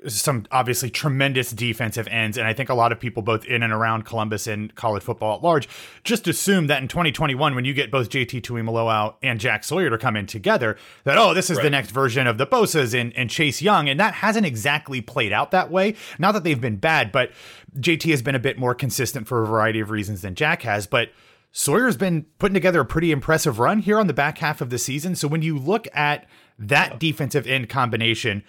some 0.08 0.46
obviously 0.52 0.90
tremendous 0.90 1.52
defensive 1.52 2.08
ends, 2.10 2.38
and 2.38 2.48
I 2.48 2.54
think 2.54 2.70
a 2.70 2.74
lot 2.74 2.92
of 2.92 3.00
people, 3.00 3.24
both 3.24 3.46
in 3.46 3.64
and 3.64 3.74
around 3.74 4.06
Columbus 4.06 4.48
and 4.48 4.74
college 4.76 5.04
football 5.04 5.38
at 5.38 5.44
large, 5.44 5.68
just 6.04 6.28
assume 6.28 6.68
that 6.68 6.82
in 6.82 6.88
2021, 6.88 7.56
when 7.56 7.66
you 7.66 7.74
get 7.74 7.92
both 7.92 8.10
JT 8.10 8.42
Tuimoloau 8.42 9.16
and 9.24 9.40
Jack 9.40 9.64
Sawyer 9.64 9.90
to 9.90 9.98
come 9.98 10.16
in 10.16 10.26
together, 10.28 10.78
that 11.04 11.18
oh, 11.18 11.34
this 11.34 11.50
is 11.50 11.58
right. 11.58 11.64
the 11.64 11.70
next 11.70 11.92
version 11.92 12.28
of 12.28 12.38
the 12.38 12.46
Bosa's 12.46 12.94
and, 12.94 13.14
and 13.16 13.30
Chase 13.30 13.62
Young, 13.62 13.90
and 13.90 14.00
that 14.00 14.16
hasn't 14.16 14.46
exactly 14.46 15.02
played 15.02 15.34
out 15.34 15.52
that 15.52 15.72
way. 15.72 15.96
Not 16.20 16.34
that 16.34 16.44
they've 16.44 16.60
been 16.62 16.78
bad, 16.78 17.12
but 17.12 17.32
JT 17.78 18.10
has 18.12 18.22
been 18.22 18.36
a 18.36 18.40
bit 18.40 18.58
more 18.58 18.76
consistent 18.76 19.28
for 19.28 19.42
a 19.42 19.48
variety 19.48 19.80
of 19.80 19.90
reasons 19.90 20.22
than 20.22 20.36
Jack 20.36 20.62
has, 20.64 20.88
but 20.88 21.10
Sawyer's 21.52 21.98
been 21.98 22.26
putting 22.38 22.54
together 22.54 22.82
a 22.82 22.86
pretty 22.86 23.12
impressive 23.12 23.60
run 23.60 23.80
here 23.80 23.98
on 23.98 24.08
the 24.08 24.14
back 24.14 24.40
half 24.40 24.60
of 24.60 24.70
the 24.70 24.78
season. 24.78 25.16
So 25.16 25.28
when 25.28 25.42
you 25.42 25.58
look 25.58 25.88
at 25.94 26.28
that 26.60 27.00
defensive 27.00 27.48
end 27.48 27.70
combination, 27.70 28.44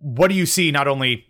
what 0.00 0.28
do 0.28 0.34
you 0.34 0.46
see 0.46 0.70
not 0.70 0.88
only 0.88 1.26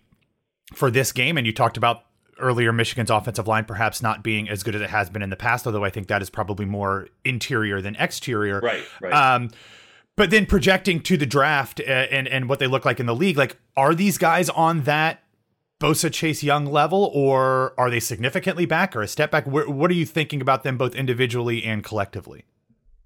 for 0.74 0.90
this 0.90 1.12
game? 1.12 1.36
And 1.36 1.46
you 1.46 1.52
talked 1.52 1.76
about 1.76 2.02
earlier 2.38 2.72
Michigan's 2.72 3.10
offensive 3.10 3.48
line 3.48 3.64
perhaps 3.64 4.02
not 4.02 4.22
being 4.22 4.48
as 4.48 4.62
good 4.62 4.74
as 4.74 4.80
it 4.80 4.90
has 4.90 5.10
been 5.10 5.22
in 5.22 5.30
the 5.30 5.36
past, 5.36 5.66
although 5.66 5.84
I 5.84 5.90
think 5.90 6.08
that 6.08 6.22
is 6.22 6.30
probably 6.30 6.66
more 6.66 7.08
interior 7.24 7.80
than 7.80 7.96
exterior. 7.96 8.60
Right, 8.60 8.84
right. 9.00 9.12
Um, 9.12 9.50
but 10.16 10.30
then 10.30 10.46
projecting 10.46 11.00
to 11.02 11.16
the 11.16 11.26
draft 11.26 11.80
and, 11.80 11.88
uh, 11.88 12.14
and 12.16 12.28
and 12.28 12.48
what 12.48 12.58
they 12.58 12.66
look 12.66 12.84
like 12.84 12.98
in 12.98 13.06
the 13.06 13.14
league, 13.14 13.36
like 13.36 13.56
are 13.76 13.94
these 13.94 14.18
guys 14.18 14.48
on 14.50 14.82
that 14.82 15.22
Bosa 15.80 16.12
Chase 16.12 16.42
Young 16.42 16.66
level, 16.66 17.10
or 17.14 17.72
are 17.78 17.88
they 17.88 18.00
significantly 18.00 18.66
back 18.66 18.96
or 18.96 19.02
a 19.02 19.08
step 19.08 19.30
back? 19.30 19.46
What 19.46 19.90
are 19.90 19.94
you 19.94 20.04
thinking 20.04 20.40
about 20.40 20.64
them 20.64 20.76
both 20.76 20.94
individually 20.94 21.62
and 21.62 21.84
collectively? 21.84 22.44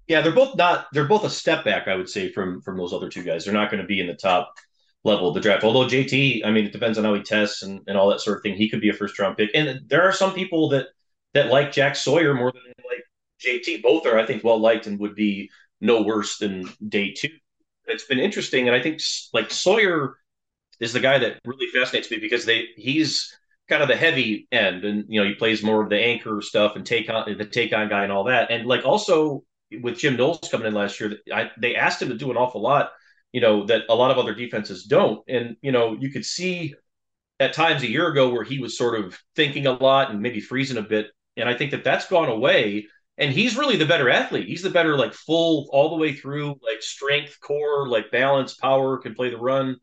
Yeah, 0.07 0.21
they're 0.21 0.33
both 0.33 0.55
not. 0.57 0.87
They're 0.91 1.07
both 1.07 1.23
a 1.23 1.29
step 1.29 1.63
back, 1.63 1.87
I 1.87 1.95
would 1.95 2.09
say, 2.09 2.31
from 2.31 2.61
from 2.61 2.77
those 2.77 2.93
other 2.93 3.09
two 3.09 3.23
guys. 3.23 3.45
They're 3.45 3.53
not 3.53 3.71
going 3.71 3.81
to 3.81 3.87
be 3.87 3.99
in 3.99 4.07
the 4.07 4.15
top 4.15 4.53
level 5.03 5.27
of 5.29 5.33
the 5.33 5.41
draft. 5.41 5.63
Although 5.63 5.87
JT, 5.87 6.45
I 6.45 6.51
mean, 6.51 6.65
it 6.65 6.71
depends 6.71 6.97
on 6.97 7.03
how 7.03 7.13
he 7.13 7.21
tests 7.21 7.61
and, 7.63 7.81
and 7.87 7.97
all 7.97 8.09
that 8.09 8.21
sort 8.21 8.37
of 8.37 8.43
thing. 8.43 8.55
He 8.55 8.69
could 8.69 8.81
be 8.81 8.89
a 8.89 8.93
first 8.93 9.17
round 9.19 9.37
pick. 9.37 9.49
And 9.53 9.81
there 9.87 10.03
are 10.03 10.11
some 10.11 10.33
people 10.33 10.69
that 10.69 10.87
that 11.33 11.47
like 11.51 11.71
Jack 11.71 11.95
Sawyer 11.95 12.33
more 12.33 12.51
than 12.51 12.73
like 12.85 13.03
JT. 13.43 13.81
Both 13.81 14.05
are, 14.05 14.19
I 14.19 14.25
think, 14.25 14.43
well 14.43 14.59
liked 14.59 14.87
and 14.87 14.99
would 14.99 15.15
be 15.15 15.49
no 15.81 16.01
worse 16.01 16.37
than 16.37 16.69
day 16.87 17.13
two. 17.13 17.29
It's 17.85 18.05
been 18.05 18.19
interesting, 18.19 18.67
and 18.67 18.75
I 18.75 18.81
think 18.81 19.01
like 19.33 19.51
Sawyer 19.51 20.17
is 20.79 20.93
the 20.93 20.99
guy 20.99 21.19
that 21.19 21.39
really 21.45 21.67
fascinates 21.67 22.09
me 22.11 22.17
because 22.17 22.45
they 22.45 22.67
he's 22.77 23.35
kind 23.69 23.81
of 23.81 23.87
the 23.87 23.95
heavy 23.95 24.47
end, 24.51 24.85
and 24.85 25.05
you 25.07 25.21
know 25.21 25.27
he 25.27 25.35
plays 25.35 25.63
more 25.63 25.81
of 25.83 25.89
the 25.89 25.99
anchor 25.99 26.41
stuff 26.41 26.75
and 26.75 26.85
take 26.85 27.09
on 27.09 27.37
the 27.37 27.45
take 27.45 27.73
on 27.73 27.89
guy 27.89 28.03
and 28.03 28.11
all 28.11 28.25
that. 28.25 28.51
And 28.51 28.67
like 28.67 28.85
also 28.85 29.43
with 29.81 29.97
Jim 29.97 30.15
Knowles 30.15 30.49
coming 30.49 30.67
in 30.67 30.73
last 30.73 30.99
year, 30.99 31.17
I, 31.33 31.51
they 31.59 31.75
asked 31.75 32.01
him 32.01 32.09
to 32.09 32.17
do 32.17 32.31
an 32.31 32.37
awful 32.37 32.61
lot, 32.61 32.91
you 33.31 33.41
know, 33.41 33.65
that 33.65 33.83
a 33.89 33.95
lot 33.95 34.11
of 34.11 34.17
other 34.17 34.33
defenses 34.33 34.85
don't. 34.85 35.23
And 35.27 35.57
you 35.61 35.71
know 35.71 35.97
you 35.99 36.11
could 36.11 36.25
see 36.25 36.75
at 37.39 37.53
times 37.53 37.83
a 37.83 37.89
year 37.89 38.07
ago 38.07 38.29
where 38.29 38.43
he 38.43 38.59
was 38.59 38.77
sort 38.77 38.99
of 38.99 39.17
thinking 39.35 39.67
a 39.67 39.73
lot 39.73 40.11
and 40.11 40.21
maybe 40.21 40.39
freezing 40.39 40.77
a 40.77 40.81
bit. 40.83 41.07
And 41.37 41.49
I 41.49 41.55
think 41.55 41.71
that 41.71 41.83
that's 41.83 42.07
gone 42.07 42.29
away. 42.29 42.87
And 43.17 43.31
he's 43.31 43.57
really 43.57 43.75
the 43.77 43.85
better 43.85 44.09
athlete. 44.09 44.47
He's 44.47 44.63
the 44.63 44.69
better, 44.69 44.97
like 44.97 45.13
full 45.13 45.67
all 45.71 45.89
the 45.89 46.01
way 46.01 46.13
through, 46.13 46.47
like 46.47 46.81
strength, 46.81 47.37
core, 47.41 47.87
like 47.87 48.11
balance, 48.11 48.55
power, 48.55 48.97
can 48.97 49.13
play 49.13 49.29
the 49.29 49.37
run 49.37 49.77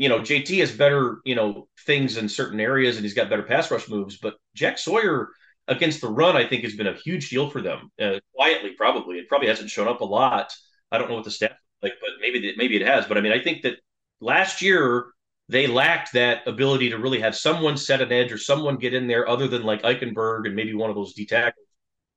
you 0.00 0.08
know, 0.08 0.20
JT 0.20 0.60
has 0.60 0.72
better, 0.74 1.18
you 1.26 1.34
know, 1.34 1.68
things 1.84 2.16
in 2.16 2.26
certain 2.26 2.58
areas 2.58 2.96
and 2.96 3.04
he's 3.04 3.12
got 3.12 3.28
better 3.28 3.42
pass 3.42 3.70
rush 3.70 3.86
moves, 3.86 4.16
but 4.16 4.36
Jack 4.54 4.78
Sawyer 4.78 5.28
against 5.70 6.00
the 6.00 6.08
run, 6.08 6.36
I 6.36 6.46
think, 6.46 6.64
has 6.64 6.74
been 6.74 6.88
a 6.88 6.94
huge 6.94 7.30
deal 7.30 7.48
for 7.48 7.62
them. 7.62 7.90
Uh, 7.98 8.18
quietly, 8.34 8.72
probably. 8.76 9.18
It 9.18 9.28
probably 9.28 9.48
hasn't 9.48 9.70
shown 9.70 9.88
up 9.88 10.02
a 10.02 10.04
lot. 10.04 10.52
I 10.92 10.98
don't 10.98 11.08
know 11.08 11.14
what 11.14 11.24
the 11.24 11.30
stats 11.30 11.54
like, 11.82 11.94
but 12.00 12.10
maybe 12.20 12.52
maybe 12.56 12.76
it 12.76 12.86
has. 12.86 13.06
But 13.06 13.16
I 13.16 13.20
mean, 13.22 13.32
I 13.32 13.42
think 13.42 13.62
that 13.62 13.76
last 14.20 14.60
year 14.60 15.06
they 15.48 15.66
lacked 15.66 16.12
that 16.12 16.46
ability 16.46 16.90
to 16.90 16.98
really 16.98 17.20
have 17.20 17.34
someone 17.34 17.76
set 17.76 18.02
an 18.02 18.12
edge 18.12 18.32
or 18.32 18.38
someone 18.38 18.76
get 18.76 18.94
in 18.94 19.06
there 19.06 19.28
other 19.28 19.48
than 19.48 19.62
like 19.62 19.82
Eichenberg 19.82 20.46
and 20.46 20.54
maybe 20.54 20.74
one 20.74 20.90
of 20.90 20.96
those 20.96 21.14
D 21.14 21.24
tackles 21.24 21.66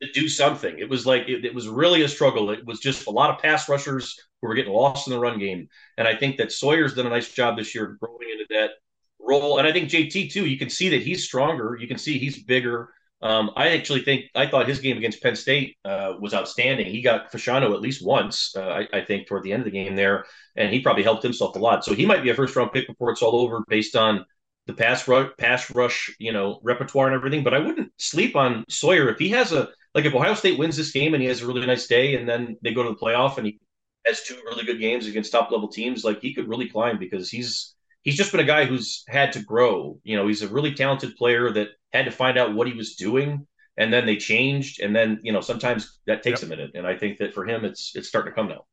to 0.02 0.12
do 0.12 0.28
something. 0.28 0.78
It 0.78 0.90
was 0.90 1.06
like 1.06 1.30
it, 1.30 1.46
it, 1.46 1.54
was 1.54 1.68
really 1.68 2.04
a 2.04 2.10
struggle. 2.10 2.50
It 2.52 2.66
was 2.66 2.80
just 2.80 3.08
a 3.08 3.12
lot 3.12 3.30
of 3.30 3.42
pass 3.42 3.70
rushers 3.70 4.20
who 4.42 4.48
were 4.48 4.56
getting 4.56 4.74
lost 4.74 5.08
in 5.08 5.14
the 5.14 5.20
run 5.20 5.40
game. 5.40 5.68
And 5.98 6.08
I 6.08 6.16
think 6.16 6.38
that 6.38 6.52
Sawyer's 6.52 6.94
done 6.94 7.08
a 7.08 7.10
nice 7.10 7.32
job 7.32 7.58
this 7.58 7.74
year 7.74 7.98
growing 8.00 8.30
into 8.32 8.46
that 8.50 8.72
role. 9.20 9.58
And 9.58 9.68
I 9.68 9.72
think 9.72 9.90
JT 9.90 10.32
too. 10.32 10.46
You 10.46 10.58
can 10.58 10.70
see 10.70 10.90
that 10.90 11.02
he's 11.02 11.24
stronger. 11.24 11.78
You 11.80 11.88
can 11.88 11.98
see 11.98 12.20
he's 12.20 12.44
bigger. 12.44 12.90
Um, 13.24 13.52
I 13.56 13.70
actually 13.70 14.02
think 14.02 14.26
I 14.36 14.48
thought 14.48 14.68
his 14.68 14.80
game 14.80 14.98
against 14.98 15.24
Penn 15.24 15.38
State 15.38 15.78
uh, 15.86 16.16
was 16.20 16.34
outstanding. 16.34 16.88
He 16.88 17.02
got 17.02 17.32
Fashanu 17.32 17.74
at 17.74 17.80
least 17.80 18.06
once, 18.06 18.54
uh, 18.54 18.68
I, 18.68 18.88
I, 18.92 19.06
think, 19.06 19.28
toward 19.28 19.44
the 19.44 19.54
end 19.54 19.62
of 19.62 19.66
the 19.66 19.72
game 19.72 19.96
there, 19.96 20.26
and 20.58 20.74
he 20.74 20.82
probably 20.82 21.04
helped 21.04 21.24
himself 21.24 21.56
a 21.56 21.60
lot. 21.60 21.86
So 21.86 21.94
he 21.94 22.06
might 22.06 22.22
be 22.22 22.32
a 22.32 22.36
first 22.36 22.54
round 22.54 22.74
pick 22.74 22.86
before 22.86 23.12
it's 23.12 23.22
all 23.22 23.38
over, 23.38 23.64
based 23.70 23.96
on 23.96 24.26
the 24.68 24.74
pass 24.74 25.08
rush, 25.08 25.32
pass 25.38 25.74
rush, 25.74 26.14
you 26.20 26.34
know, 26.34 26.60
repertoire 26.64 27.08
and 27.08 27.16
everything. 27.16 27.46
But 27.46 27.54
I 27.54 27.60
wouldn't 27.60 27.94
sleep 27.98 28.36
on 28.36 28.66
Sawyer 28.68 29.08
if 29.08 29.20
he 29.20 29.30
has 29.30 29.54
a 29.54 29.70
like 29.96 30.04
if 30.04 30.14
Ohio 30.14 30.34
State 30.34 30.60
wins 30.60 30.76
this 30.76 30.92
game 30.92 31.14
and 31.14 31.24
he 31.24 31.30
has 31.30 31.42
a 31.42 31.48
really 31.48 31.66
nice 31.66 31.88
day, 31.88 32.16
and 32.16 32.28
then 32.28 32.58
they 32.62 32.74
go 32.74 32.84
to 32.84 32.90
the 32.90 32.96
playoff 32.96 33.38
and 33.38 33.46
he 33.46 33.58
has 34.06 34.24
two 34.24 34.36
really 34.44 34.66
good 34.66 34.82
games 34.82 35.08
against 35.08 35.32
top 35.32 35.50
level 35.50 35.70
teams, 35.70 36.04
like 36.04 36.20
he 36.20 36.34
could 36.34 36.50
really 36.50 36.68
climb 36.68 37.00
because 37.00 37.30
he's 37.30 37.74
he's 38.04 38.16
just 38.16 38.32
been 38.32 38.42
a 38.42 38.46
guy 38.46 38.66
who's 38.66 39.04
had 39.08 39.34
to 39.34 39.42
grow. 39.42 40.00
You 40.04 40.16
know, 40.16 40.28
he's 40.28 40.42
a 40.42 40.48
really 40.48 40.74
talented 40.74 41.16
player 41.16 41.52
that 41.52 41.70
had 41.92 42.06
to 42.06 42.12
find 42.12 42.38
out 42.38 42.54
what 42.54 42.68
he 42.68 42.74
was 42.74 42.96
doing 42.96 43.48
and 43.78 43.92
then 43.92 44.06
they 44.06 44.18
changed, 44.18 44.82
and 44.82 44.96
then 44.96 45.20
you 45.24 45.32
know 45.32 45.42
sometimes 45.42 46.00
that 46.06 46.24
takes 46.24 46.42
yep. 46.42 46.52
a 46.52 46.56
minute. 46.56 46.72
And 46.76 46.86
I 46.86 46.96
think 46.96 47.18
that 47.20 47.34
for 47.34 47.46
him, 47.46 47.66
it's 47.66 47.94
it's 47.96 48.08
starting 48.08 48.32
to 48.32 48.36
come 48.36 48.50
now. 48.50 48.66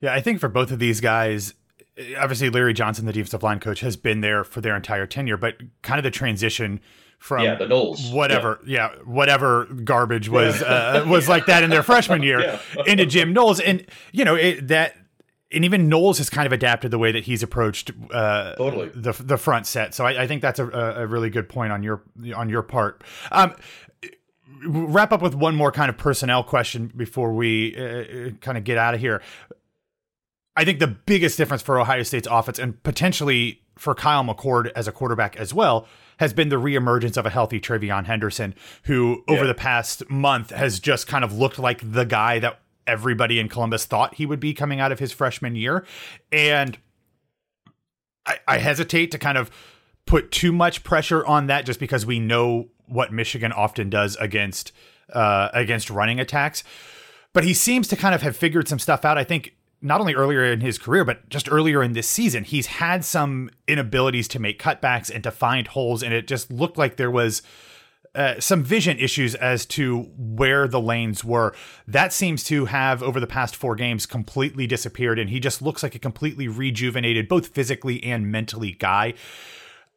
Yeah, 0.00 0.14
I 0.14 0.20
think 0.20 0.40
for 0.40 0.48
both 0.48 0.70
of 0.70 0.78
these 0.78 1.00
guys, 1.00 1.54
obviously 2.18 2.50
Larry 2.50 2.74
Johnson, 2.74 3.06
the 3.06 3.12
defensive 3.12 3.42
line 3.42 3.60
coach, 3.60 3.80
has 3.80 3.96
been 3.96 4.20
there 4.20 4.44
for 4.44 4.60
their 4.60 4.76
entire 4.76 5.06
tenure, 5.06 5.36
but 5.36 5.56
kind 5.82 5.98
of 5.98 6.04
the 6.04 6.10
transition 6.10 6.80
from 7.18 7.44
yeah, 7.44 7.54
the 7.54 7.68
Knowles. 7.68 8.10
whatever, 8.10 8.60
yeah, 8.66 8.90
yeah 8.92 9.02
whatever 9.04 9.66
garbage 9.84 10.28
was 10.28 10.60
uh, 10.62 11.04
was 11.08 11.28
like 11.28 11.46
that 11.46 11.62
in 11.62 11.70
their 11.70 11.84
freshman 11.84 12.22
year 12.22 12.40
yeah. 12.76 12.82
into 12.86 13.06
Jim 13.06 13.32
Knowles, 13.32 13.60
and 13.60 13.84
you 14.12 14.24
know 14.24 14.36
it, 14.36 14.68
that. 14.68 14.96
And 15.52 15.64
even 15.64 15.88
Knowles 15.88 16.18
has 16.18 16.30
kind 16.30 16.46
of 16.46 16.52
adapted 16.52 16.90
the 16.90 16.98
way 16.98 17.12
that 17.12 17.24
he's 17.24 17.42
approached 17.42 17.90
uh, 18.10 18.54
totally 18.54 18.90
the 18.94 19.12
the 19.12 19.36
front 19.36 19.66
set. 19.66 19.94
So 19.94 20.06
I, 20.06 20.22
I 20.22 20.26
think 20.26 20.42
that's 20.42 20.58
a, 20.58 20.66
a, 20.66 21.06
really 21.06 21.30
good 21.30 21.48
point 21.48 21.72
on 21.72 21.82
your 21.82 22.02
on 22.34 22.48
your 22.48 22.62
part. 22.62 23.02
Um, 23.30 23.54
wrap 24.64 25.12
up 25.12 25.22
with 25.22 25.34
one 25.34 25.54
more 25.54 25.72
kind 25.72 25.90
of 25.90 25.96
personnel 25.96 26.44
question 26.44 26.92
before 26.96 27.32
we 27.32 27.76
uh, 27.76 27.82
uh 27.82 28.30
kind 28.40 28.56
of 28.56 28.64
get 28.64 28.78
out 28.78 28.94
of 28.94 29.00
here. 29.00 29.22
I 30.56 30.64
think 30.64 30.80
the 30.80 30.86
biggest 30.86 31.38
difference 31.38 31.62
for 31.62 31.80
Ohio 31.80 32.02
State's 32.02 32.28
offense 32.30 32.58
and 32.58 32.82
potentially 32.82 33.62
for 33.76 33.94
Kyle 33.94 34.22
McCord 34.22 34.70
as 34.76 34.86
a 34.86 34.92
quarterback 34.92 35.36
as 35.36 35.54
well 35.54 35.86
has 36.18 36.32
been 36.32 36.50
the 36.50 36.56
reemergence 36.56 37.16
of 37.16 37.26
a 37.26 37.30
healthy 37.30 37.58
TreVeyon 37.58 38.04
Henderson, 38.04 38.54
who 38.84 39.24
over 39.28 39.42
yeah. 39.42 39.46
the 39.48 39.54
past 39.54 40.08
month 40.10 40.50
has 40.50 40.78
just 40.78 41.06
kind 41.06 41.24
of 41.24 41.36
looked 41.36 41.58
like 41.58 41.80
the 41.92 42.04
guy 42.04 42.38
that 42.38 42.60
everybody 42.86 43.38
in 43.38 43.48
Columbus 43.48 43.84
thought 43.84 44.14
he 44.14 44.26
would 44.26 44.40
be 44.40 44.54
coming 44.54 44.80
out 44.80 44.92
of 44.92 44.98
his 44.98 45.12
freshman 45.12 45.56
year. 45.56 45.84
And 46.30 46.78
I, 48.26 48.38
I 48.46 48.58
hesitate 48.58 49.10
to 49.12 49.18
kind 49.18 49.38
of 49.38 49.50
put 50.06 50.30
too 50.30 50.52
much 50.52 50.84
pressure 50.84 51.24
on 51.24 51.46
that 51.46 51.64
just 51.66 51.80
because 51.80 52.04
we 52.04 52.18
know 52.18 52.68
what 52.86 53.12
Michigan 53.12 53.52
often 53.52 53.88
does 53.90 54.16
against 54.16 54.72
uh, 55.12 55.48
against 55.52 55.90
running 55.90 56.20
attacks. 56.20 56.64
But 57.32 57.44
he 57.44 57.54
seems 57.54 57.88
to 57.88 57.96
kind 57.96 58.14
of 58.14 58.22
have 58.22 58.36
figured 58.36 58.68
some 58.68 58.78
stuff 58.78 59.04
out. 59.04 59.16
I 59.16 59.24
think 59.24 59.54
not 59.80 60.00
only 60.00 60.14
earlier 60.14 60.44
in 60.44 60.60
his 60.60 60.78
career, 60.78 61.04
but 61.04 61.28
just 61.28 61.50
earlier 61.50 61.82
in 61.82 61.92
this 61.92 62.08
season, 62.08 62.44
he's 62.44 62.66
had 62.66 63.04
some 63.04 63.50
inabilities 63.66 64.28
to 64.28 64.38
make 64.38 64.62
cutbacks 64.62 65.10
and 65.12 65.24
to 65.24 65.30
find 65.30 65.66
holes. 65.68 66.02
And 66.02 66.14
it 66.14 66.28
just 66.28 66.50
looked 66.52 66.78
like 66.78 66.96
there 66.96 67.10
was 67.10 67.42
uh, 68.14 68.38
some 68.38 68.62
vision 68.62 68.98
issues 68.98 69.34
as 69.34 69.64
to 69.64 70.10
where 70.16 70.68
the 70.68 70.80
lanes 70.80 71.24
were. 71.24 71.54
That 71.86 72.12
seems 72.12 72.44
to 72.44 72.66
have, 72.66 73.02
over 73.02 73.18
the 73.18 73.26
past 73.26 73.56
four 73.56 73.74
games, 73.74 74.04
completely 74.04 74.66
disappeared. 74.66 75.18
And 75.18 75.30
he 75.30 75.40
just 75.40 75.62
looks 75.62 75.82
like 75.82 75.94
a 75.94 75.98
completely 75.98 76.46
rejuvenated, 76.48 77.28
both 77.28 77.48
physically 77.48 78.02
and 78.04 78.30
mentally 78.30 78.72
guy. 78.72 79.14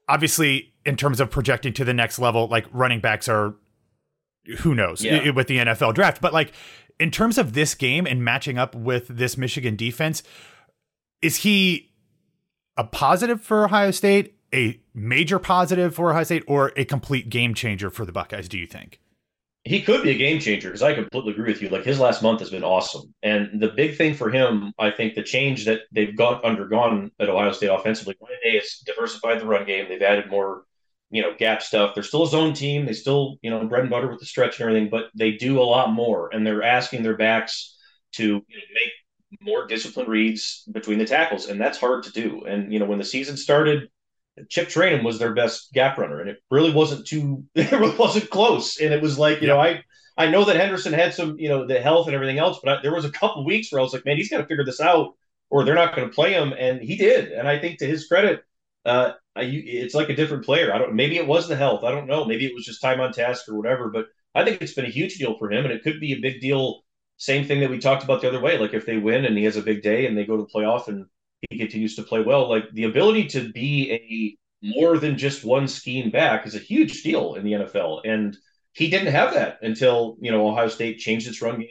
Obviously, 0.08 0.74
in 0.86 0.96
terms 0.96 1.20
of 1.20 1.30
projecting 1.30 1.74
to 1.74 1.84
the 1.84 1.94
next 1.94 2.20
level, 2.20 2.48
like 2.48 2.66
running 2.72 3.00
backs 3.00 3.28
are 3.28 3.56
who 4.60 4.76
knows 4.76 5.04
yeah. 5.04 5.32
with 5.32 5.48
the 5.48 5.58
NFL 5.58 5.96
draft, 5.96 6.22
but 6.22 6.32
like 6.32 6.54
in 7.00 7.12
terms 7.12 7.38
of 7.38 7.54
this 7.54 7.76
game 7.76 8.06
and 8.06 8.24
matching 8.24 8.58
up 8.58 8.76
with 8.76 9.08
this 9.08 9.38
Michigan 9.38 9.76
defense, 9.76 10.24
is 11.22 11.38
he 11.38 11.92
a 12.78 12.84
positive 12.84 13.42
for 13.42 13.66
Ohio 13.66 13.92
State, 13.92 14.36
a 14.54 14.80
major 14.94 15.40
positive 15.40 15.96
for 15.96 16.12
Ohio 16.12 16.24
State, 16.24 16.44
or 16.48 16.72
a 16.76 16.86
complete 16.86 17.30
game 17.30 17.54
changer 17.54 17.90
for 17.90 18.06
the 18.06 18.12
Buckeyes, 18.12 18.48
do 18.48 18.58
you 18.58 18.68
think? 18.68 19.00
He 19.64 19.82
could 19.82 20.04
be 20.04 20.12
a 20.12 20.18
game 20.18 20.40
changer 20.40 20.70
because 20.70 20.84
I 20.84 20.94
completely 20.94 21.32
agree 21.32 21.52
with 21.52 21.62
you. 21.62 21.70
Like 21.70 21.84
his 21.84 22.00
last 22.00 22.22
month 22.22 22.40
has 22.40 22.52
been 22.52 22.64
awesome. 22.64 23.14
And 23.24 23.60
the 23.60 23.70
big 23.70 23.98
thing 23.98 24.14
for 24.14 24.30
him, 24.30 24.74
I 24.78 24.92
think 24.92 25.16
the 25.16 25.24
change 25.24 25.66
that 25.66 25.82
they've 25.92 26.16
got 26.16 26.46
undergone 26.46 27.12
at 27.20 27.30
Ohio 27.30 27.52
State 27.52 27.68
offensively, 27.68 28.16
one 28.20 28.32
day 28.44 28.52
it's 28.52 28.82
diversified 28.82 29.42
the 29.42 29.48
run 29.48 29.66
game. 29.66 29.88
They've 29.90 30.02
added 30.02 30.30
more 30.30 30.66
you 31.12 31.22
know, 31.22 31.34
gap 31.38 31.62
stuff. 31.62 31.94
They're 31.94 32.04
still 32.04 32.24
a 32.24 32.28
zone 32.28 32.54
team. 32.54 32.86
They 32.86 32.94
still, 32.94 33.38
you 33.42 33.50
know, 33.50 33.64
bread 33.66 33.82
and 33.82 33.90
butter 33.90 34.10
with 34.10 34.20
the 34.20 34.26
stretch 34.26 34.60
and 34.60 34.68
everything, 34.68 34.90
but 34.90 35.06
they 35.16 35.32
do 35.32 35.62
a 35.62 35.64
lot 35.64 35.94
more. 35.94 36.30
And 36.34 36.46
they're 36.46 36.64
asking 36.64 37.04
their 37.04 37.16
backs 37.16 37.78
to 38.14 38.24
you 38.24 38.32
know, 38.32 38.42
make 38.74 39.42
more 39.42 39.68
disciplined 39.68 40.10
reads 40.10 40.64
between 40.72 41.00
the 41.00 41.06
tackles. 41.06 41.48
And 41.48 41.60
that's 41.60 41.78
hard 41.78 42.04
to 42.04 42.12
do. 42.12 42.44
And, 42.46 42.74
you 42.74 42.80
know, 42.80 42.86
when 42.86 42.98
the 42.98 43.06
season 43.06 43.38
started, 43.38 43.90
Chip 44.50 44.68
Trayanum 44.68 45.04
was 45.04 45.20
their 45.20 45.34
best 45.34 45.74
gap 45.74 45.98
runner. 45.98 46.20
And 46.20 46.30
it 46.30 46.38
really 46.52 46.72
wasn't 46.72 47.08
too, 47.08 47.44
it 47.56 47.72
really 47.72 47.96
wasn't 47.98 48.30
close. 48.30 48.80
And 48.80 48.94
it 48.94 49.02
was 49.02 49.18
like, 49.18 49.42
you 49.42 49.48
yeah. 49.48 49.54
know, 49.54 49.60
I, 49.60 49.84
I 50.18 50.28
know 50.28 50.46
that 50.46 50.56
Henderson 50.56 50.94
had 50.94 51.14
some, 51.14 51.38
you 51.38 51.50
know, 51.50 51.68
the 51.68 51.80
health 51.80 52.08
and 52.08 52.16
everything 52.16 52.38
else, 52.38 52.60
but 52.64 52.78
I, 52.78 52.82
there 52.82 52.94
was 52.94 53.06
a 53.06 53.12
couple 53.12 53.46
weeks 53.46 53.72
where 53.72 53.80
I 53.80 53.84
was 53.84 53.94
like, 53.94 54.06
man, 54.06 54.18
he's 54.18 54.30
got 54.30 54.38
to 54.38 54.46
figure 54.46 54.66
this 54.66 54.82
out 54.82 55.16
or 55.50 55.64
they're 55.64 55.76
not 55.76 55.96
going 55.96 56.08
to 56.08 56.14
play 56.14 56.34
him. 56.34 56.54
And 56.58 56.82
he 56.82 56.96
did. 56.96 57.32
And 57.32 57.48
I 57.48 57.60
think 57.60 57.80
to 57.80 57.88
his 57.88 58.08
credit, 58.08 58.44
uh, 58.86 59.14
I, 59.36 59.44
it's 59.44 59.96
like 59.96 60.10
a 60.10 60.16
different 60.16 60.46
player. 60.46 60.74
I 60.74 60.78
don't. 60.78 60.94
Maybe 60.94 61.18
it 61.18 61.28
was 61.28 61.48
the 61.48 61.56
health. 61.56 61.84
I 61.84 61.92
don't 61.92 62.08
know. 62.08 62.24
Maybe 62.24 62.46
it 62.46 62.54
was 62.54 62.66
just 62.66 62.82
time 62.82 63.02
on 63.02 63.12
task 63.12 63.50
or 63.50 63.56
whatever. 63.56 63.90
But 63.90 64.08
I 64.34 64.44
think 64.46 64.62
it's 64.62 64.74
been 64.74 64.86
a 64.86 64.90
huge 64.90 65.16
deal 65.16 65.38
for 65.38 65.52
him, 65.52 65.66
and 65.66 65.74
it 65.74 65.84
could 65.84 66.00
be 66.00 66.14
a 66.14 66.20
big 66.20 66.40
deal. 66.40 66.84
Same 67.18 67.46
thing 67.46 67.62
that 67.62 67.70
we 67.70 67.80
talked 67.80 68.04
about 68.04 68.22
the 68.22 68.28
other 68.28 68.40
way. 68.40 68.58
Like 68.58 68.74
if 68.74 68.86
they 68.86 68.98
win 68.98 69.26
and 69.26 69.38
he 69.38 69.46
has 69.46 69.56
a 69.56 69.62
big 69.62 69.82
day 69.82 70.06
and 70.06 70.18
they 70.18 70.26
go 70.26 70.38
to 70.38 70.44
the 70.44 70.50
playoff 70.54 70.88
and 70.88 71.06
he 71.50 71.58
continues 71.58 71.96
to 71.96 72.04
play 72.04 72.22
well, 72.22 72.50
like 72.50 72.72
the 72.72 72.86
ability 72.86 73.28
to 73.28 73.52
be 73.52 73.92
a 73.92 74.38
more 74.66 74.98
than 74.98 75.18
just 75.18 75.46
one 75.46 75.68
scheme 75.68 76.10
back 76.10 76.48
is 76.48 76.56
a 76.56 76.60
huge 76.60 77.04
deal 77.04 77.36
in 77.36 77.44
the 77.44 77.52
NFL. 77.52 78.02
And 78.04 78.36
he 78.74 78.90
didn't 78.90 79.14
have 79.14 79.34
that 79.34 79.60
until 79.62 80.18
you 80.20 80.32
know 80.32 80.48
Ohio 80.48 80.68
State 80.68 81.00
changed 81.00 81.28
its 81.28 81.42
run 81.42 81.60
game 81.60 81.70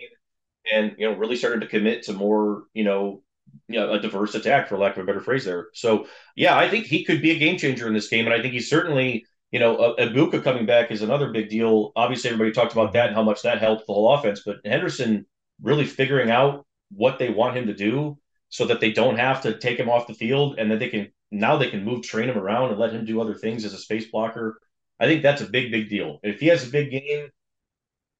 and 0.72 0.94
you 0.98 1.09
know 1.09 1.16
really 1.16 1.37
started 1.37 1.61
to 1.61 1.66
commit 1.66 2.05
to 2.05 2.12
more 2.12 2.64
you 2.72 2.85
know 2.85 3.22
you 3.68 3.79
know, 3.79 3.92
a 3.92 4.00
diverse 4.00 4.35
attack, 4.35 4.68
for 4.68 4.79
lack 4.79 4.96
of 4.96 5.03
a 5.03 5.07
better 5.07 5.20
phrase 5.20 5.44
there. 5.44 5.68
So, 5.74 6.07
yeah, 6.37 6.57
I 6.57 6.68
think 6.68 6.87
he 6.87 7.05
could 7.05 7.22
be 7.22 7.31
a 7.31 7.38
game 7.38 7.57
changer 7.57 7.87
in 7.87 7.94
this 7.94 8.09
game. 8.09 8.24
And 8.27 8.35
I 8.35 8.40
think 8.40 8.53
he's 8.53 8.68
certainly, 8.68 9.24
you 9.50 9.61
know, 9.61 9.77
uh, 9.77 9.96
Egbuka 9.96 10.42
coming 10.42 10.66
back 10.66 10.90
is 10.90 11.03
another 11.03 11.31
big 11.31 11.48
deal. 11.48 11.92
Obviously, 11.96 12.31
everybody 12.31 12.53
talked 12.53 12.72
about 12.72 12.92
that 12.92 13.09
and 13.09 13.16
how 13.16 13.22
much 13.22 13.42
that 13.42 13.59
helped 13.59 13.87
the 13.87 13.92
whole 13.92 14.12
offense. 14.14 14.42
But 14.44 14.57
Henderson 14.64 15.27
really 15.62 15.87
figuring 15.87 16.31
out 16.31 16.66
what 16.90 17.18
they 17.18 17.31
want 17.31 17.57
him 17.57 17.66
to 17.66 17.74
do 17.74 18.18
so 18.54 18.64
that 18.66 18.78
they 18.78 18.92
don't 18.92 19.16
have 19.16 19.42
to 19.42 19.58
take 19.58 19.76
him 19.76 19.90
off 19.90 20.06
the 20.06 20.14
field 20.14 20.60
and 20.60 20.70
that 20.70 20.78
they 20.78 20.88
can 20.88 21.10
now 21.32 21.56
they 21.56 21.68
can 21.68 21.84
move 21.84 22.04
train 22.04 22.28
him 22.28 22.38
around 22.38 22.70
and 22.70 22.78
let 22.78 22.92
him 22.92 23.04
do 23.04 23.20
other 23.20 23.34
things 23.34 23.64
as 23.64 23.74
a 23.74 23.78
space 23.78 24.08
blocker. 24.08 24.60
I 25.00 25.06
think 25.06 25.22
that's 25.22 25.42
a 25.42 25.50
big, 25.50 25.72
big 25.72 25.88
deal. 25.88 26.20
If 26.22 26.38
he 26.38 26.46
has 26.46 26.64
a 26.64 26.70
big 26.70 26.92
game, 26.92 27.30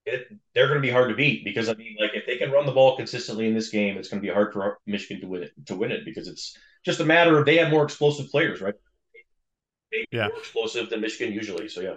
it, 0.05 0.27
they're 0.53 0.67
going 0.67 0.81
to 0.81 0.87
be 0.87 0.91
hard 0.91 1.11
to 1.11 1.15
beat 1.15 1.45
because 1.45 1.69
I 1.69 1.75
mean, 1.75 1.97
like 2.01 2.15
if 2.15 2.27
they 2.27 2.37
can 2.37 2.51
run 2.51 2.67
the 2.67 2.73
ball 2.73 2.97
consistently 2.97 3.47
in 3.47 3.55
this 3.55 3.69
game, 3.69 3.97
it's 3.97 4.09
going 4.09 4.21
to 4.21 4.27
be 4.27 4.35
hard 4.35 4.53
for 4.53 4.81
Michigan 4.89 5.21
to 5.21 5.29
win 5.29 5.45
it. 5.45 5.53
To 5.67 5.77
win 5.77 5.93
it 5.93 6.05
because 6.05 6.27
it's 6.27 6.59
just 6.85 6.99
a 6.99 7.05
matter 7.05 7.39
of 7.39 7.47
they 7.47 7.59
have 7.59 7.71
more 7.71 7.85
explosive 7.85 8.29
players, 8.29 8.61
right? 8.61 8.75
They 9.93 10.05
yeah, 10.11 10.27
more 10.27 10.39
explosive 10.39 10.91
than 10.91 11.01
Michigan 11.01 11.33
usually. 11.33 11.69
So 11.69 11.81
yeah. 11.81 11.95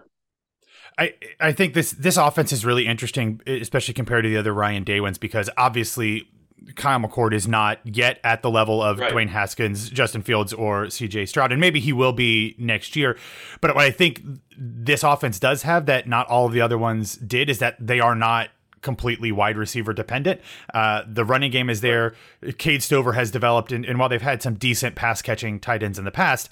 I, 0.99 1.15
I 1.39 1.53
think 1.53 1.73
this 1.73 1.89
this 1.89 2.17
offense 2.17 2.53
is 2.53 2.63
really 2.63 2.85
interesting, 2.85 3.41
especially 3.47 3.95
compared 3.95 4.25
to 4.25 4.29
the 4.29 4.37
other 4.37 4.53
Ryan 4.53 4.83
Day 4.83 4.99
ones, 5.01 5.17
because 5.17 5.49
obviously 5.57 6.27
Kyle 6.75 6.99
McCord 6.99 7.33
is 7.33 7.47
not 7.47 7.79
yet 7.83 8.19
at 8.23 8.41
the 8.41 8.49
level 8.49 8.81
of 8.81 8.99
right. 8.99 9.11
Dwayne 9.11 9.29
Haskins, 9.29 9.89
Justin 9.89 10.21
Fields, 10.21 10.53
or 10.53 10.85
CJ 10.85 11.27
Stroud, 11.27 11.51
and 11.51 11.61
maybe 11.61 11.79
he 11.79 11.93
will 11.93 12.13
be 12.13 12.55
next 12.57 12.95
year. 12.95 13.17
But 13.61 13.75
what 13.75 13.83
I 13.83 13.91
think 13.91 14.21
this 14.57 15.03
offense 15.03 15.39
does 15.39 15.63
have 15.63 15.85
that 15.85 16.07
not 16.07 16.27
all 16.27 16.45
of 16.45 16.53
the 16.53 16.61
other 16.61 16.77
ones 16.77 17.15
did 17.15 17.49
is 17.49 17.59
that 17.59 17.75
they 17.79 17.99
are 17.99 18.15
not 18.15 18.49
completely 18.81 19.31
wide 19.31 19.57
receiver 19.57 19.93
dependent. 19.93 20.41
Uh, 20.73 21.03
the 21.07 21.25
running 21.25 21.51
game 21.51 21.69
is 21.69 21.81
there. 21.81 22.15
Cade 22.57 22.83
Stover 22.83 23.13
has 23.13 23.31
developed, 23.31 23.71
and, 23.71 23.85
and 23.85 23.99
while 23.99 24.09
they've 24.09 24.21
had 24.21 24.41
some 24.41 24.55
decent 24.55 24.95
pass 24.95 25.21
catching 25.21 25.59
tight 25.59 25.83
ends 25.83 25.99
in 25.99 26.05
the 26.05 26.11
past, 26.11 26.49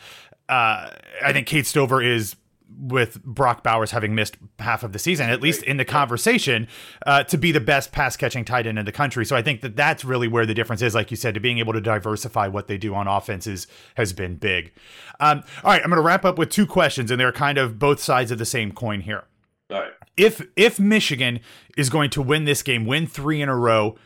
uh, 0.49 0.89
I 1.23 1.33
think 1.33 1.47
Cade 1.47 1.65
Stover 1.65 2.01
is 2.01 2.35
with 2.77 3.23
Brock 3.23 3.63
Bowers 3.63 3.91
having 3.91 4.15
missed 4.15 4.37
half 4.59 4.83
of 4.83 4.93
the 4.93 4.99
season, 4.99 5.29
at 5.29 5.41
least 5.41 5.63
in 5.63 5.77
the 5.77 5.85
conversation, 5.85 6.67
uh, 7.05 7.23
to 7.23 7.37
be 7.37 7.51
the 7.51 7.59
best 7.59 7.91
pass 7.91 8.17
catching 8.17 8.45
tight 8.45 8.67
end 8.67 8.77
in 8.77 8.85
the 8.85 8.91
country. 8.91 9.25
So 9.25 9.35
I 9.35 9.41
think 9.41 9.61
that 9.61 9.75
that's 9.75 10.03
really 10.05 10.27
where 10.27 10.45
the 10.45 10.53
difference 10.53 10.81
is. 10.81 10.95
Like 10.95 11.11
you 11.11 11.17
said, 11.17 11.33
to 11.33 11.39
being 11.39 11.59
able 11.59 11.73
to 11.73 11.81
diversify 11.81 12.47
what 12.47 12.67
they 12.67 12.77
do 12.77 12.93
on 12.93 13.07
offenses 13.07 13.67
has 13.95 14.13
been 14.13 14.35
big. 14.35 14.73
Um, 15.19 15.43
all 15.63 15.71
right, 15.71 15.81
I'm 15.81 15.89
going 15.89 16.01
to 16.01 16.05
wrap 16.05 16.25
up 16.25 16.37
with 16.37 16.49
two 16.49 16.65
questions, 16.67 17.11
and 17.11 17.19
they're 17.19 17.31
kind 17.31 17.57
of 17.57 17.79
both 17.79 17.99
sides 17.99 18.31
of 18.31 18.37
the 18.37 18.45
same 18.45 18.71
coin 18.71 19.01
here. 19.01 19.23
All 19.71 19.81
right. 19.81 19.91
If 20.17 20.45
if 20.55 20.79
Michigan 20.79 21.39
is 21.77 21.89
going 21.89 22.09
to 22.11 22.21
win 22.21 22.45
this 22.45 22.63
game, 22.63 22.85
win 22.85 23.07
three 23.07 23.41
in 23.41 23.49
a 23.49 23.55
row, 23.55 23.97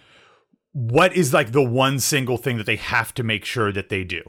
what 0.72 1.16
is 1.16 1.34
like 1.34 1.52
the 1.52 1.64
one 1.64 2.00
single 2.00 2.38
thing 2.38 2.58
that 2.58 2.66
they 2.66 2.78
have 2.78 3.14
to 3.16 3.24
make 3.24 3.46
sure 3.46 3.72
that 3.72 3.90
they 3.90 4.04
do? 4.04 4.24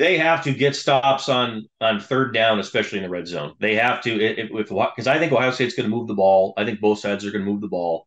They 0.00 0.16
have 0.16 0.42
to 0.44 0.54
get 0.54 0.74
stops 0.74 1.28
on 1.28 1.66
on 1.82 2.00
third 2.00 2.32
down, 2.32 2.58
especially 2.58 2.98
in 2.98 3.04
the 3.04 3.10
red 3.10 3.28
zone. 3.28 3.52
They 3.60 3.74
have 3.74 4.00
to 4.04 4.18
if 4.18 4.48
because 4.48 5.06
I 5.06 5.18
think 5.18 5.30
Ohio 5.30 5.50
State's 5.50 5.74
going 5.74 5.88
to 5.88 5.94
move 5.94 6.08
the 6.08 6.14
ball. 6.14 6.54
I 6.56 6.64
think 6.64 6.80
both 6.80 7.00
sides 7.00 7.24
are 7.26 7.30
going 7.30 7.44
to 7.44 7.50
move 7.50 7.60
the 7.60 7.68
ball. 7.68 8.06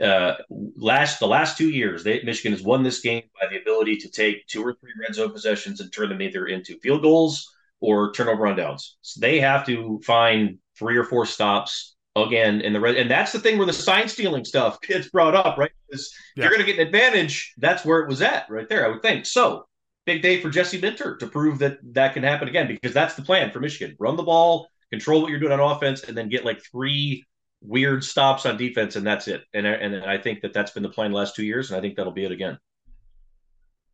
Uh, 0.00 0.34
last 0.76 1.18
the 1.18 1.26
last 1.26 1.58
two 1.58 1.68
years, 1.68 2.04
they, 2.04 2.22
Michigan 2.22 2.52
has 2.52 2.62
won 2.62 2.84
this 2.84 3.00
game 3.00 3.24
by 3.40 3.48
the 3.48 3.60
ability 3.60 3.96
to 3.96 4.08
take 4.08 4.46
two 4.46 4.62
or 4.62 4.74
three 4.74 4.92
red 5.00 5.16
zone 5.16 5.32
possessions 5.32 5.80
and 5.80 5.92
turn 5.92 6.10
them 6.10 6.22
either 6.22 6.46
into 6.46 6.78
field 6.78 7.02
goals 7.02 7.52
or 7.80 8.12
turnover 8.12 8.46
on 8.46 8.54
downs. 8.54 8.96
So 9.02 9.20
they 9.20 9.40
have 9.40 9.66
to 9.66 10.00
find 10.04 10.58
three 10.78 10.96
or 10.96 11.04
four 11.04 11.26
stops 11.26 11.96
again 12.14 12.60
in 12.60 12.72
the 12.72 12.78
red, 12.78 12.94
and 12.94 13.10
that's 13.10 13.32
the 13.32 13.40
thing 13.40 13.58
where 13.58 13.66
the 13.66 13.72
sign 13.72 14.06
stealing 14.06 14.44
stuff 14.44 14.80
gets 14.80 15.10
brought 15.10 15.34
up, 15.34 15.58
right? 15.58 15.72
Because 15.90 16.14
yeah. 16.36 16.44
you're 16.44 16.52
going 16.52 16.64
to 16.64 16.72
get 16.72 16.78
an 16.78 16.86
advantage. 16.86 17.52
That's 17.58 17.84
where 17.84 17.98
it 17.98 18.08
was 18.08 18.22
at, 18.22 18.48
right 18.48 18.68
there. 18.68 18.86
I 18.86 18.90
would 18.90 19.02
think 19.02 19.26
so 19.26 19.66
big 20.04 20.22
day 20.22 20.40
for 20.40 20.50
Jesse 20.50 20.80
Minter 20.80 21.16
to 21.16 21.26
prove 21.26 21.58
that 21.60 21.78
that 21.94 22.14
can 22.14 22.22
happen 22.22 22.48
again 22.48 22.66
because 22.66 22.92
that's 22.92 23.14
the 23.14 23.22
plan 23.22 23.50
for 23.50 23.60
Michigan: 23.60 23.96
run 23.98 24.16
the 24.16 24.22
ball, 24.22 24.68
control 24.90 25.22
what 25.22 25.30
you're 25.30 25.40
doing 25.40 25.52
on 25.52 25.60
offense, 25.60 26.02
and 26.04 26.16
then 26.16 26.28
get 26.28 26.44
like 26.44 26.62
three 26.70 27.24
weird 27.62 28.04
stops 28.04 28.46
on 28.46 28.56
defense, 28.56 28.96
and 28.96 29.06
that's 29.06 29.28
it. 29.28 29.44
And 29.54 29.66
and 29.66 30.04
I 30.04 30.18
think 30.18 30.40
that 30.42 30.52
that's 30.52 30.72
been 30.72 30.82
the 30.82 30.88
plan 30.88 31.12
the 31.12 31.16
last 31.16 31.36
two 31.36 31.44
years, 31.44 31.70
and 31.70 31.78
I 31.78 31.80
think 31.80 31.96
that'll 31.96 32.12
be 32.12 32.24
it 32.24 32.32
again. 32.32 32.58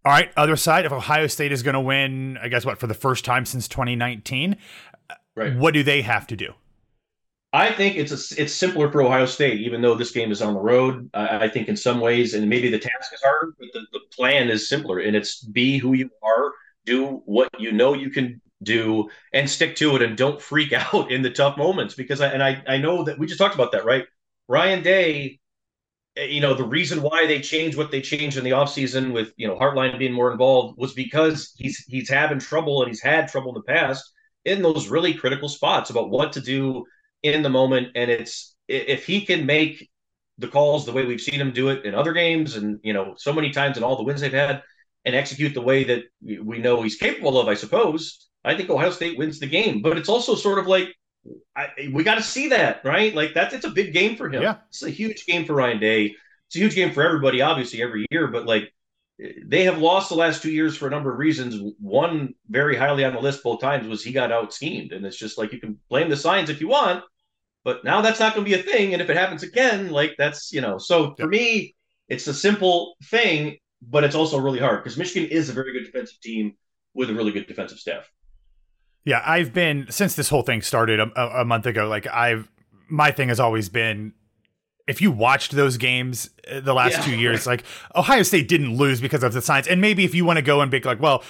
All 0.04 0.12
right, 0.12 0.30
other 0.36 0.56
side, 0.56 0.86
if 0.86 0.92
Ohio 0.92 1.26
State 1.26 1.52
is 1.52 1.62
going 1.62 1.74
to 1.74 1.80
win, 1.80 2.38
I 2.40 2.48
guess 2.48 2.64
what 2.64 2.78
for 2.78 2.86
the 2.86 2.94
first 2.94 3.24
time 3.24 3.44
since 3.44 3.68
2019, 3.68 4.56
right? 5.36 5.56
What 5.56 5.74
do 5.74 5.82
they 5.82 6.02
have 6.02 6.26
to 6.28 6.36
do? 6.36 6.54
I 7.52 7.72
think 7.72 7.96
it's 7.96 8.12
a, 8.12 8.42
it's 8.42 8.52
simpler 8.52 8.90
for 8.92 9.00
Ohio 9.00 9.24
State, 9.24 9.60
even 9.60 9.80
though 9.80 9.94
this 9.94 10.10
game 10.10 10.30
is 10.30 10.42
on 10.42 10.52
the 10.54 10.60
road. 10.60 11.08
I, 11.14 11.46
I 11.46 11.48
think 11.48 11.68
in 11.68 11.76
some 11.76 12.00
ways, 12.00 12.34
and 12.34 12.48
maybe 12.48 12.70
the 12.70 12.78
task 12.78 13.12
is 13.12 13.22
harder, 13.22 13.54
but 13.58 13.68
the, 13.72 13.86
the 13.92 14.00
plan 14.12 14.50
is 14.50 14.68
simpler, 14.68 14.98
and 14.98 15.16
it's 15.16 15.42
be 15.42 15.78
who 15.78 15.94
you 15.94 16.10
are, 16.22 16.52
do 16.84 17.22
what 17.24 17.48
you 17.58 17.72
know 17.72 17.94
you 17.94 18.10
can 18.10 18.40
do, 18.62 19.08
and 19.32 19.48
stick 19.48 19.76
to 19.76 19.96
it, 19.96 20.02
and 20.02 20.16
don't 20.16 20.42
freak 20.42 20.72
out 20.94 21.10
in 21.10 21.22
the 21.22 21.30
tough 21.30 21.56
moments. 21.56 21.94
Because 21.94 22.20
I 22.20 22.28
and 22.28 22.42
I 22.42 22.62
I 22.66 22.76
know 22.76 23.04
that 23.04 23.18
we 23.18 23.26
just 23.26 23.38
talked 23.38 23.54
about 23.54 23.72
that, 23.72 23.86
right? 23.86 24.04
Ryan 24.48 24.82
Day, 24.82 25.40
eh, 26.16 26.24
you 26.24 26.40
know, 26.40 26.54
the 26.54 26.64
reason 26.64 27.02
why 27.02 27.26
they 27.26 27.40
changed 27.40 27.78
what 27.78 27.90
they 27.90 28.02
changed 28.02 28.36
in 28.36 28.44
the 28.44 28.50
offseason 28.50 29.12
with 29.12 29.32
you 29.38 29.48
know 29.48 29.56
Hartline 29.56 29.98
being 29.98 30.12
more 30.12 30.32
involved 30.32 30.78
was 30.78 30.92
because 30.92 31.54
he's 31.56 31.84
he's 31.88 32.10
having 32.10 32.40
trouble 32.40 32.82
and 32.82 32.90
he's 32.90 33.02
had 33.02 33.28
trouble 33.28 33.50
in 33.50 33.54
the 33.54 33.72
past 33.72 34.12
in 34.44 34.62
those 34.62 34.88
really 34.88 35.14
critical 35.14 35.48
spots 35.48 35.90
about 35.90 36.10
what 36.10 36.32
to 36.32 36.40
do 36.42 36.84
in 37.22 37.42
the 37.42 37.48
moment. 37.48 37.88
And 37.94 38.10
it's 38.10 38.54
if 38.68 39.06
he 39.06 39.24
can 39.24 39.46
make 39.46 39.88
the 40.38 40.48
calls 40.48 40.86
the 40.86 40.92
way 40.92 41.04
we've 41.04 41.20
seen 41.20 41.40
him 41.40 41.52
do 41.52 41.68
it 41.68 41.84
in 41.84 41.94
other 41.94 42.12
games, 42.12 42.56
and 42.56 42.78
you 42.82 42.92
know, 42.92 43.14
so 43.16 43.32
many 43.32 43.50
times 43.50 43.76
in 43.76 43.82
all 43.82 43.96
the 43.96 44.04
wins 44.04 44.20
they've 44.20 44.32
had, 44.32 44.62
and 45.04 45.14
execute 45.14 45.54
the 45.54 45.62
way 45.62 45.84
that 45.84 46.04
we 46.22 46.58
know 46.58 46.82
he's 46.82 46.96
capable 46.96 47.38
of, 47.40 47.48
I 47.48 47.54
suppose. 47.54 48.28
I 48.44 48.56
think 48.56 48.70
Ohio 48.70 48.90
State 48.90 49.18
wins 49.18 49.38
the 49.38 49.46
game, 49.46 49.82
but 49.82 49.98
it's 49.98 50.08
also 50.08 50.34
sort 50.34 50.58
of 50.58 50.66
like 50.66 50.94
I, 51.56 51.90
we 51.92 52.04
got 52.04 52.16
to 52.16 52.22
see 52.22 52.48
that, 52.48 52.84
right? 52.84 53.14
Like 53.14 53.34
that's 53.34 53.54
it's 53.54 53.64
a 53.64 53.70
big 53.70 53.92
game 53.92 54.16
for 54.16 54.28
him. 54.28 54.42
Yeah. 54.42 54.56
It's 54.68 54.82
a 54.82 54.90
huge 54.90 55.26
game 55.26 55.44
for 55.44 55.54
Ryan 55.54 55.80
Day. 55.80 56.14
It's 56.46 56.56
a 56.56 56.60
huge 56.60 56.74
game 56.74 56.92
for 56.92 57.02
everybody, 57.02 57.42
obviously, 57.42 57.82
every 57.82 58.06
year. 58.10 58.28
But 58.28 58.46
like 58.46 58.72
they 59.44 59.64
have 59.64 59.78
lost 59.78 60.08
the 60.08 60.14
last 60.14 60.42
two 60.42 60.50
years 60.50 60.76
for 60.76 60.86
a 60.86 60.90
number 60.90 61.12
of 61.12 61.18
reasons. 61.18 61.74
One 61.80 62.34
very 62.48 62.76
highly 62.76 63.04
on 63.04 63.14
the 63.14 63.20
list 63.20 63.42
both 63.42 63.60
times 63.60 63.88
was 63.88 64.02
he 64.02 64.12
got 64.12 64.30
out 64.30 64.52
schemed, 64.52 64.92
and 64.92 65.04
it's 65.04 65.16
just 65.16 65.38
like 65.38 65.52
you 65.52 65.60
can 65.60 65.78
blame 65.88 66.08
the 66.08 66.16
signs 66.16 66.50
if 66.50 66.60
you 66.60 66.68
want, 66.68 67.02
but 67.64 67.84
now 67.84 68.00
that's 68.00 68.20
not 68.20 68.34
going 68.34 68.44
to 68.44 68.50
be 68.50 68.58
a 68.58 68.62
thing. 68.62 68.92
And 68.92 69.02
if 69.02 69.10
it 69.10 69.16
happens 69.16 69.42
again, 69.42 69.90
like 69.90 70.14
that's 70.18 70.52
you 70.52 70.60
know. 70.60 70.78
So 70.78 71.14
for 71.16 71.26
me, 71.26 71.74
it's 72.08 72.26
a 72.28 72.34
simple 72.34 72.94
thing, 73.04 73.58
but 73.82 74.04
it's 74.04 74.14
also 74.14 74.38
really 74.38 74.60
hard 74.60 74.82
because 74.82 74.96
Michigan 74.96 75.28
is 75.30 75.48
a 75.48 75.52
very 75.52 75.72
good 75.72 75.84
defensive 75.84 76.20
team 76.20 76.54
with 76.94 77.10
a 77.10 77.14
really 77.14 77.32
good 77.32 77.46
defensive 77.46 77.78
staff. 77.78 78.08
Yeah, 79.04 79.22
I've 79.24 79.52
been 79.52 79.86
since 79.90 80.14
this 80.14 80.28
whole 80.28 80.42
thing 80.42 80.62
started 80.62 81.00
a, 81.00 81.40
a 81.40 81.44
month 81.44 81.66
ago. 81.66 81.88
Like 81.88 82.06
I've 82.06 82.48
my 82.88 83.10
thing 83.10 83.28
has 83.30 83.40
always 83.40 83.68
been 83.68 84.12
if 84.88 85.00
you 85.00 85.10
watched 85.10 85.52
those 85.52 85.76
games 85.76 86.30
uh, 86.50 86.60
the 86.60 86.74
last 86.74 86.92
yeah, 86.92 87.02
two 87.02 87.16
years, 87.16 87.46
like 87.46 87.64
Ohio 87.94 88.22
State 88.22 88.48
didn't 88.48 88.76
lose 88.76 89.00
because 89.00 89.22
of 89.22 89.32
the 89.32 89.42
signs. 89.42 89.68
And 89.68 89.80
maybe 89.80 90.04
if 90.04 90.14
you 90.14 90.24
want 90.24 90.38
to 90.38 90.42
go 90.42 90.60
and 90.60 90.70
be 90.70 90.80
like, 90.80 91.00
well, 91.00 91.22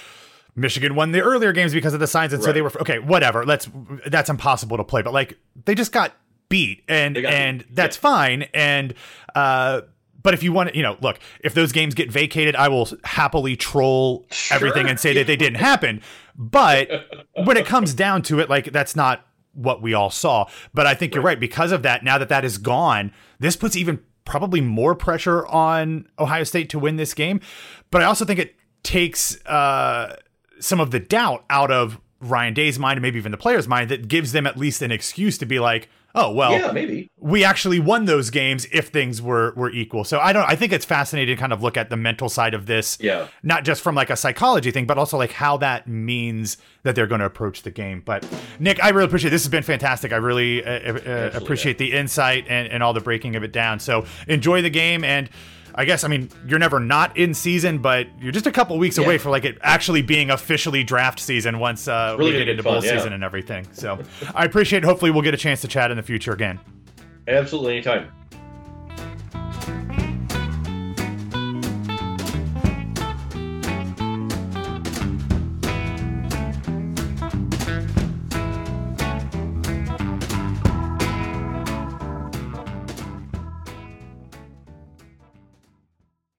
Michigan 0.55 0.95
won 0.95 1.11
the 1.11 1.21
earlier 1.21 1.51
games 1.51 1.73
because 1.73 1.93
of 1.93 1.99
the 1.99 2.07
signs, 2.07 2.33
and 2.33 2.41
right. 2.41 2.47
so 2.47 2.53
they 2.53 2.61
were 2.61 2.71
okay. 2.81 2.99
Whatever. 2.99 3.45
Let's. 3.45 3.69
That's 4.07 4.29
impossible 4.29 4.77
to 4.77 4.83
play. 4.83 5.01
But 5.01 5.13
like 5.13 5.37
they 5.65 5.75
just 5.75 5.91
got 5.91 6.13
beat, 6.49 6.83
and 6.87 7.17
and 7.17 7.59
beat. 7.59 7.75
that's 7.75 7.97
yeah. 7.97 8.01
fine. 8.01 8.41
And 8.53 8.93
uh, 9.35 9.81
but 10.21 10.33
if 10.33 10.43
you 10.43 10.51
want 10.51 10.69
to, 10.69 10.75
you 10.75 10.83
know, 10.83 10.97
look, 11.01 11.19
if 11.41 11.53
those 11.53 11.71
games 11.71 11.93
get 11.93 12.11
vacated, 12.11 12.55
I 12.55 12.67
will 12.67 12.89
happily 13.03 13.55
troll 13.55 14.25
sure. 14.31 14.55
everything 14.55 14.87
and 14.87 14.99
say 14.99 15.13
that 15.13 15.27
they 15.27 15.35
didn't 15.35 15.59
happen. 15.59 16.01
But 16.35 16.89
when 17.35 17.57
it 17.57 17.65
comes 17.65 17.93
down 17.93 18.21
to 18.23 18.39
it, 18.39 18.49
like 18.49 18.71
that's 18.71 18.95
not 18.95 19.25
what 19.59 19.81
we 19.81 19.93
all 19.93 20.09
saw. 20.09 20.47
But 20.73 20.87
I 20.87 20.93
think 20.93 21.11
right. 21.11 21.15
you're 21.15 21.23
right. 21.23 21.39
Because 21.39 21.71
of 21.71 21.83
that, 21.83 22.03
now 22.03 22.17
that 22.17 22.29
that 22.29 22.45
is 22.45 22.57
gone, 22.57 23.11
this 23.39 23.55
puts 23.55 23.75
even 23.75 23.99
probably 24.25 24.61
more 24.61 24.95
pressure 24.95 25.45
on 25.47 26.07
Ohio 26.17 26.43
State 26.43 26.69
to 26.69 26.79
win 26.79 26.95
this 26.95 27.13
game. 27.13 27.41
But 27.91 28.01
I 28.01 28.05
also 28.05 28.25
think 28.25 28.39
it 28.39 28.55
takes 28.83 29.43
uh, 29.45 30.15
some 30.59 30.79
of 30.79 30.91
the 30.91 30.99
doubt 30.99 31.45
out 31.49 31.71
of 31.71 31.99
Ryan 32.21 32.53
Day's 32.53 32.79
mind 32.79 32.97
and 32.97 33.01
maybe 33.01 33.17
even 33.17 33.31
the 33.31 33.37
player's 33.37 33.67
mind 33.67 33.89
that 33.89 34.07
gives 34.07 34.31
them 34.31 34.45
at 34.45 34.57
least 34.57 34.81
an 34.81 34.91
excuse 34.91 35.37
to 35.37 35.45
be 35.45 35.59
like, 35.59 35.89
oh 36.15 36.31
well 36.31 36.51
yeah 36.51 36.71
maybe. 36.71 37.11
we 37.17 37.43
actually 37.43 37.79
won 37.79 38.05
those 38.05 38.31
games 38.31 38.65
if 38.71 38.87
things 38.87 39.21
were 39.21 39.53
were 39.55 39.69
equal. 39.69 40.03
So 40.03 40.19
i 40.19 40.33
don't 40.33 40.49
i 40.49 40.55
think 40.55 40.73
it's 40.73 40.85
fascinating 40.85 41.35
to 41.35 41.39
kind 41.39 41.53
of 41.53 41.61
look 41.61 41.77
at 41.77 41.89
the 41.89 41.97
mental 41.97 42.29
side 42.29 42.53
of 42.53 42.65
this 42.65 42.97
yeah. 42.99 43.27
not 43.43 43.63
just 43.63 43.81
from 43.81 43.95
like 43.95 44.09
a 44.09 44.15
psychology 44.15 44.71
thing 44.71 44.87
but 44.87 44.97
also 44.97 45.17
like 45.17 45.31
how 45.31 45.57
that 45.57 45.87
means 45.87 46.57
that 46.83 46.95
they're 46.95 47.07
going 47.07 47.19
to 47.19 47.25
approach 47.25 47.61
the 47.61 47.71
game. 47.71 48.01
But 48.03 48.27
nick 48.59 48.83
i 48.83 48.89
really 48.89 49.05
appreciate 49.05 49.29
it. 49.29 49.31
this 49.31 49.43
has 49.43 49.51
been 49.51 49.63
fantastic. 49.63 50.11
I 50.11 50.17
really 50.17 50.65
uh, 50.65 50.93
uh, 50.93 51.31
appreciate 51.33 51.77
the 51.77 51.93
insight 51.93 52.45
and, 52.49 52.67
and 52.69 52.81
all 52.81 52.93
the 52.93 53.01
breaking 53.01 53.35
of 53.35 53.43
it 53.43 53.51
down. 53.51 53.79
So 53.79 54.05
enjoy 54.27 54.61
the 54.61 54.69
game 54.69 55.03
and 55.03 55.29
I 55.75 55.85
guess 55.85 56.03
I 56.03 56.07
mean 56.07 56.29
you're 56.47 56.59
never 56.59 56.79
not 56.79 57.15
in 57.17 57.33
season, 57.33 57.79
but 57.79 58.07
you're 58.19 58.31
just 58.31 58.47
a 58.47 58.51
couple 58.51 58.77
weeks 58.77 58.97
yeah. 58.97 59.05
away 59.05 59.17
for 59.17 59.29
like 59.29 59.45
it 59.45 59.57
actually 59.61 60.01
being 60.01 60.31
officially 60.31 60.83
draft 60.83 61.19
season 61.19 61.59
once 61.59 61.87
uh, 61.87 62.15
really 62.17 62.31
we 62.31 62.37
get 62.37 62.49
into 62.49 62.63
fun, 62.63 62.73
bowl 62.73 62.83
yeah. 62.83 62.97
season 62.97 63.13
and 63.13 63.23
everything. 63.23 63.67
So 63.71 63.99
I 64.33 64.45
appreciate. 64.45 64.83
It. 64.83 64.85
Hopefully, 64.85 65.11
we'll 65.11 65.23
get 65.23 65.33
a 65.33 65.37
chance 65.37 65.61
to 65.61 65.67
chat 65.67 65.91
in 65.91 65.97
the 65.97 66.03
future 66.03 66.33
again. 66.33 66.59
Absolutely, 67.27 67.73
anytime. 67.73 68.11